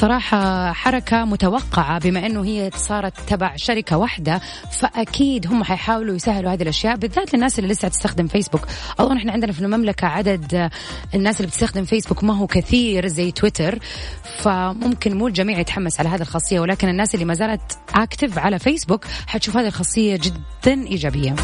صراحة 0.01 0.73
حركة 0.73 1.25
متوقعة 1.25 1.99
بما 1.99 2.25
أنه 2.25 2.45
هي 2.45 2.69
صارت 2.75 3.19
تبع 3.27 3.55
شركة 3.55 3.97
واحدة 3.97 4.41
فأكيد 4.71 5.47
هم 5.47 5.63
حيحاولوا 5.63 6.15
يسهلوا 6.15 6.53
هذه 6.53 6.61
الأشياء 6.61 6.95
بالذات 6.95 7.33
للناس 7.33 7.59
اللي 7.59 7.73
لسه 7.73 7.87
تستخدم 7.87 8.27
فيسبوك 8.27 8.67
أظن 8.99 9.17
إحنا 9.17 9.31
عندنا 9.31 9.51
في 9.51 9.61
المملكة 9.61 10.07
عدد 10.07 10.69
الناس 11.15 11.37
اللي 11.37 11.47
بتستخدم 11.47 11.85
فيسبوك 11.85 12.23
ما 12.23 12.37
هو 12.37 12.47
كثير 12.47 13.07
زي 13.07 13.31
تويتر 13.31 13.79
فممكن 14.37 15.17
مو 15.17 15.27
الجميع 15.27 15.59
يتحمس 15.59 15.99
على 15.99 16.09
هذه 16.09 16.21
الخاصية 16.21 16.59
ولكن 16.59 16.89
الناس 16.89 17.13
اللي 17.13 17.25
ما 17.25 17.33
زالت 17.33 17.77
أكتف 17.95 18.37
على 18.37 18.59
فيسبوك 18.59 19.05
حتشوف 19.27 19.57
هذه 19.57 19.67
الخاصية 19.67 20.19
جدا 20.23 20.87
إيجابية. 20.87 21.35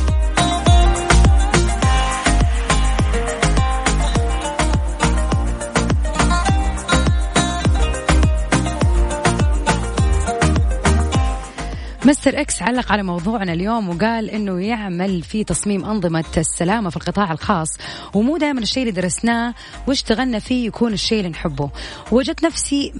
Mr. 12.07 12.41
X 12.41 12.62
علق 12.61 12.91
على 12.91 13.03
موضوعنا 13.03 13.53
اليوم 13.53 13.89
وقال 13.89 14.29
إنه 14.29 14.61
يعمل 14.61 15.21
في 15.21 15.43
تصميم 15.43 15.85
أنظمة 15.85 16.23
السلامة 16.37 16.89
في 16.89 16.97
القطاع 16.97 17.31
الخاص. 17.31 17.67
ومو 18.13 18.37
دائما 18.37 18.59
الشيء 18.59 18.83
اللي 18.83 19.01
درسناه 19.01 19.53
واشتغلنا 19.87 20.39
فيه 20.39 20.67
يكون 20.67 20.93
الشيء 20.93 21.17
اللي 21.17 21.29
نحبه. 21.29 21.69
وجدت 22.11 22.45
نفسي 22.45 22.93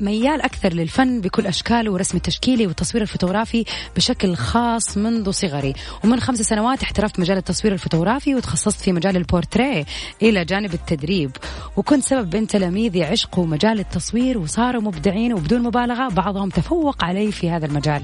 ميال 0.00 0.42
أكثر 0.42 0.72
للفن 0.72 1.20
بكل 1.20 1.46
أشكاله 1.46 1.90
ورسم 1.90 2.16
التشكيلي 2.16 2.66
والتصوير 2.66 3.02
الفوتوغرافي 3.02 3.64
بشكل 3.96 4.36
خاص 4.36 4.96
منذ 4.96 5.30
صغري. 5.30 5.74
ومن 6.04 6.20
خمس 6.20 6.42
سنوات 6.42 6.82
احترفت 6.82 7.20
مجال 7.20 7.36
التصوير 7.38 7.72
الفوتوغرافي 7.72 8.34
وتخصصت 8.34 8.80
في 8.80 8.92
مجال 8.92 9.16
البورتريه 9.16 9.84
إلى 10.22 10.44
جانب 10.44 10.74
التدريب. 10.74 11.30
وكنت 11.76 12.04
سبب 12.04 12.30
بين 12.30 12.46
تلاميذي 12.46 13.04
عشقوا 13.04 13.46
مجال 13.46 13.80
التصوير 13.80 14.38
وصاروا 14.38 14.82
مبدعين 14.82 15.32
وبدون 15.32 15.62
مبالغة 15.62 16.08
بعضهم 16.08 16.48
تفوق 16.48 17.04
علي 17.04 17.32
في 17.32 17.50
هذا 17.50 17.66
المجال. 17.66 18.02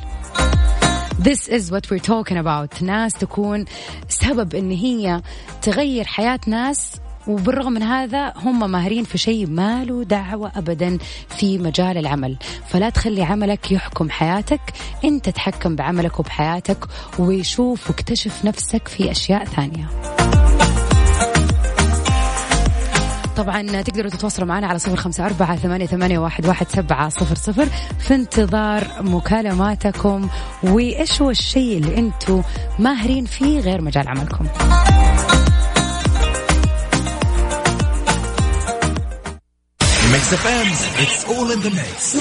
This 1.19 1.49
is 1.49 1.73
what 1.73 1.91
we're 1.91 1.99
talking 1.99 2.37
about. 2.37 2.83
ناس 2.83 3.13
تكون 3.13 3.65
سبب 4.09 4.55
إن 4.55 4.71
هي 4.71 5.23
تغير 5.63 6.05
حياة 6.05 6.41
ناس 6.47 6.93
وبالرغم 7.27 7.73
من 7.73 7.83
هذا 7.83 8.33
هم 8.37 8.71
ماهرين 8.71 9.05
في 9.05 9.19
شيء 9.19 9.47
ما 9.47 9.85
له 9.85 10.05
دعوة 10.05 10.53
أبدا 10.57 10.99
في 11.29 11.59
مجال 11.59 11.99
العمل. 11.99 12.37
فلا 12.69 12.91
تخلي 12.91 13.23
عملك 13.23 13.73
يحكم 13.73 14.11
حياتك 14.11 14.61
أنت 15.05 15.29
تحكم 15.29 15.77
بعملك 15.77 16.21
وبحياتك 16.21 16.85
وشوف 17.19 17.91
واكتشف 17.91 18.45
نفسك 18.45 18.89
في 18.89 19.11
أشياء 19.11 19.45
ثانية. 19.45 19.89
طبعا 23.39 23.83
تقدروا 23.83 24.11
تتواصلوا 24.11 24.49
معنا 24.49 24.67
على 24.67 24.79
صفر 24.79 24.97
خمسة 24.97 25.27
أربعة 25.27 25.57
ثمانية, 25.57 25.87
ثمانية 25.87 26.19
واحد, 26.19 26.47
واحد 26.47 26.69
سبعة 26.69 27.09
صفر 27.09 27.35
صفر 27.35 27.69
في 27.99 28.15
انتظار 28.15 28.85
مكالماتكم. 29.01 30.29
وإيش 30.63 31.23
هو 31.23 31.31
الشيء 31.31 31.79
اللي 31.79 31.99
أنتم 31.99 32.43
ماهرين 32.79 33.25
فيه 33.25 33.61
غير 33.61 33.83
مجال 33.83 34.09
عملكم؟ 34.09 34.47
Mix 40.13 40.25
FM, 40.43 40.69
it's 41.03 41.25
all 41.33 41.49
in 41.55 41.61
the 41.67 41.73
mix. 41.81 42.17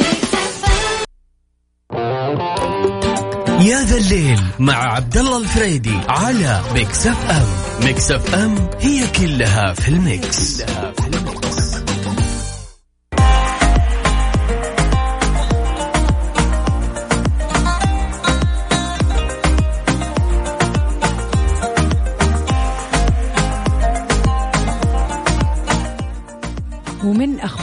يا 3.62 3.82
ذا 3.86 3.98
الليل 3.98 4.40
مع 4.60 4.94
عبد 4.94 5.18
الله 5.18 5.38
الفريدي 5.38 5.98
على 6.10 6.62
Mix 6.74 7.08
FM 7.08 7.67
Mix 7.84 8.12
FM 8.12 8.56
هي 8.80 9.08
كلها 9.08 9.74
في 9.74 9.88
ال 9.90 10.04
mix, 10.04 10.62
كلها 10.62 10.92
في 10.92 11.08
ال 11.08 11.11
mix. 11.11 11.27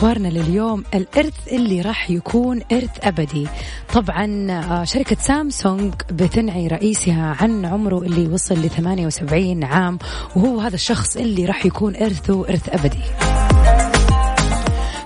أخبارنا 0.05 0.29
لليوم 0.29 0.85
الإرث 0.95 1.49
اللي 1.53 1.81
راح 1.81 2.11
يكون 2.11 2.63
إرث 2.73 2.91
أبدي. 3.03 3.47
طبعا 3.95 4.51
آه، 4.51 4.85
شركة 4.85 5.17
سامسونج 5.21 5.95
بتنعي 6.11 6.67
رئيسها 6.67 7.37
عن 7.41 7.65
عمره 7.65 7.99
اللي 7.99 8.27
وصل 8.27 8.55
ل 8.55 8.71
78 8.71 9.65
عام 9.65 9.99
وهو 10.37 10.61
هذا 10.61 10.75
الشخص 10.75 11.17
اللي 11.17 11.45
راح 11.45 11.67
يكون 11.67 11.97
إرثه 11.97 12.49
إرث 12.49 12.69
أبدي. 12.69 13.44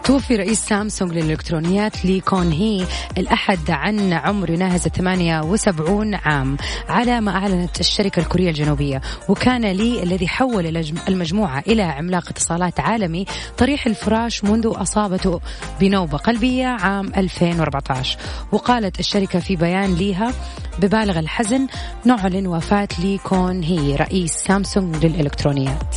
توفي 0.09 0.37
رئيس 0.37 0.61
سامسونج 0.61 1.13
للإلكترونيات 1.13 2.05
لي 2.05 2.21
كون 2.21 2.53
هي 2.53 2.87
الأحد 3.19 3.71
عن 3.71 4.13
عمر 4.13 4.51
يناهز 4.51 4.81
78 4.81 6.15
عام 6.15 6.57
على 6.89 7.21
ما 7.21 7.31
أعلنت 7.31 7.81
الشركة 7.81 8.21
الكورية 8.21 8.49
الجنوبية. 8.49 9.01
وكان 9.29 9.67
لي 9.67 10.03
الذي 10.03 10.29
حول 10.29 10.85
المجموعة 11.09 11.63
إلى 11.67 11.83
عملاق 11.83 12.29
اتصالات 12.29 12.81
عالمي 12.81 13.25
طريح 13.59 13.87
الفراش 13.87 14.45
منذ 14.45 14.73
أصابته 14.75 15.41
بنوبة 15.81 16.19
قلبية 16.19 16.67
عام 16.67 17.13
2014 17.17 18.19
وقالت 18.53 19.01
الشركة 19.01 19.39
في 19.39 19.57
بيان 19.57 19.95
ليها 19.95 20.33
ببالغ 20.79 21.19
الحزن 21.19 21.67
نعلن 22.05 22.47
وفاة 22.47 22.89
لي 22.99 23.19
كون 23.19 23.63
هي 23.63 23.97
رئيس 23.97 24.33
سامسونج 24.33 25.07
للإلكترونيات. 25.07 25.97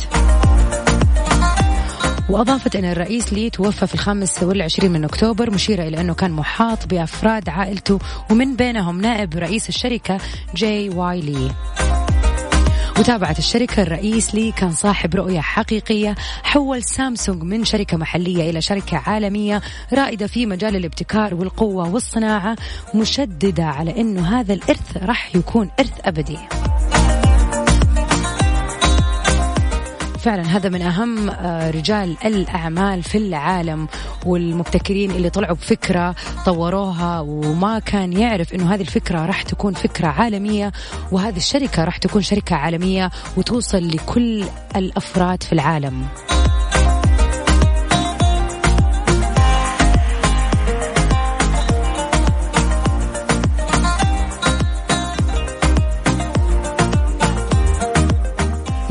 وأضافت 2.32 2.76
أن 2.76 2.84
الرئيس 2.84 3.32
لي 3.32 3.50
توفى 3.50 3.86
في 3.86 3.94
الخامس 3.94 4.42
والعشرين 4.42 4.92
من 4.92 5.04
أكتوبر 5.04 5.50
مشيرة 5.50 5.82
إلى 5.82 6.00
أنه 6.00 6.14
كان 6.14 6.30
محاط 6.30 6.86
بأفراد 6.86 7.48
عائلته 7.48 7.98
ومن 8.30 8.56
بينهم 8.56 9.00
نائب 9.00 9.34
رئيس 9.34 9.68
الشركة 9.68 10.18
جاي 10.54 10.88
واي 10.88 11.20
لي. 11.20 11.50
وتابعت 12.98 13.38
الشركة 13.38 13.82
الرئيس 13.82 14.34
لي 14.34 14.52
كان 14.52 14.72
صاحب 14.72 15.14
رؤية 15.14 15.40
حقيقية 15.40 16.14
حول 16.42 16.82
سامسونج 16.82 17.42
من 17.42 17.64
شركة 17.64 17.96
محلية 17.96 18.50
إلى 18.50 18.60
شركة 18.60 18.96
عالمية 18.96 19.62
رائدة 19.92 20.26
في 20.26 20.46
مجال 20.46 20.76
الابتكار 20.76 21.34
والقوة 21.34 21.92
والصناعة 21.92 22.56
مشددة 22.94 23.64
على 23.64 24.00
أنه 24.00 24.40
هذا 24.40 24.54
الإرث 24.54 24.96
راح 24.96 25.36
يكون 25.36 25.70
إرث 25.80 26.00
أبدي. 26.04 26.38
فعلا 30.22 30.42
هذا 30.42 30.68
من 30.68 30.82
أهم 30.82 31.30
آه، 31.30 31.70
رجال 31.70 32.16
الأعمال 32.24 33.02
في 33.02 33.18
العالم 33.18 33.88
والمبتكرين 34.26 35.10
اللي 35.10 35.30
طلعوا 35.30 35.56
بفكرة 35.56 36.14
طوروها 36.44 37.20
وما 37.20 37.78
كان 37.78 38.12
يعرف 38.12 38.54
أنه 38.54 38.74
هذه 38.74 38.80
الفكرة 38.80 39.26
راح 39.26 39.42
تكون 39.42 39.74
فكرة 39.74 40.06
عالمية 40.08 40.72
وهذه 41.12 41.36
الشركة 41.36 41.84
راح 41.84 41.96
تكون 41.96 42.22
شركة 42.22 42.56
عالمية 42.56 43.10
وتوصل 43.36 43.88
لكل 43.88 44.44
الأفراد 44.76 45.42
في 45.42 45.52
العالم. 45.52 46.06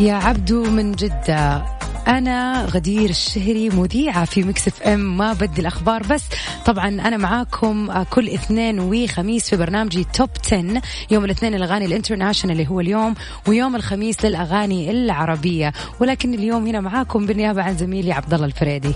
يا 0.02 0.14
عبدو 0.14 0.64
من 0.64 0.92
جدة. 0.92 1.66
أنا 2.08 2.66
غدير 2.66 3.10
الشهري 3.10 3.70
مذيعة 3.70 4.26
في 4.26 4.44
Mix 4.44 4.68
FM 4.68 5.18
ما 5.18 5.34
بذيع 5.34 5.62
الأخبار 5.62 6.04
بس. 6.04 6.24
طبعا 6.66 6.88
أنا 6.88 7.18
معاكم 7.18 8.04
كل 8.04 8.30
اثنين 8.30 8.80
وخميس 8.80 9.50
في 9.50 9.58
برنامجي 9.58 10.04
Top 10.14 10.30
10 10.46 10.82
يوم 11.12 11.26
الاثنين 11.26 11.56
الأغاني 11.56 11.86
الانترناشونال 11.86 12.60
اللي 12.60 12.70
هو 12.70 12.80
اليوم 12.80 13.16
ويوم 13.48 13.76
الخميس 13.76 14.26
للأغاني 14.26 14.92
العربية. 14.92 15.74
ولكن 16.00 16.34
اليوم 16.34 16.68
هنا 16.68 16.80
معاكم 16.80 17.26
بالنيابة 17.26 17.64
عن 17.64 17.78
زميلي 17.78 18.12
عبد 18.12 18.34
الله 18.34 18.46
الفريدي. 18.46 18.94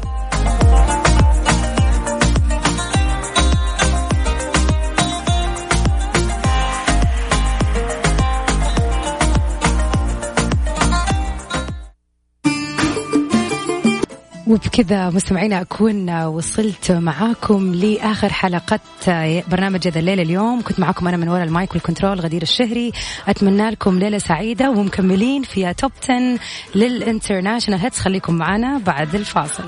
وبكذا 14.47 15.09
مستمعينا 15.09 15.61
أكون 15.61 16.23
وصلت 16.23 16.91
معاكم 16.91 17.75
لآخر 17.75 18.33
حلقة 18.33 18.79
برنامج 19.51 19.87
يا 19.87 19.91
ذا 19.91 19.99
الليل 19.99 20.23
اليوم. 20.23 20.61
كنت 20.61 20.79
معاكم 20.79 21.07
أنا 21.07 21.17
من 21.17 21.29
وراء 21.29 21.43
ال 21.43 21.51
mic 21.51 21.73
وال 21.73 21.84
control 21.84 22.19
غدير 22.19 22.41
الشهري. 22.41 22.91
أتمنى 23.27 23.69
لكم 23.69 23.99
ليلة 23.99 24.17
سعيدة 24.17 24.69
ومكملين 24.69 25.43
فيها 25.43 25.71
Top 25.71 25.91
10 26.03 26.39
لل 26.75 26.89
international 26.89 27.79
hits. 27.79 27.99
خليكم 27.99 28.33
معنا 28.33 28.77
بعد 28.77 29.15
الفاصل. 29.15 29.63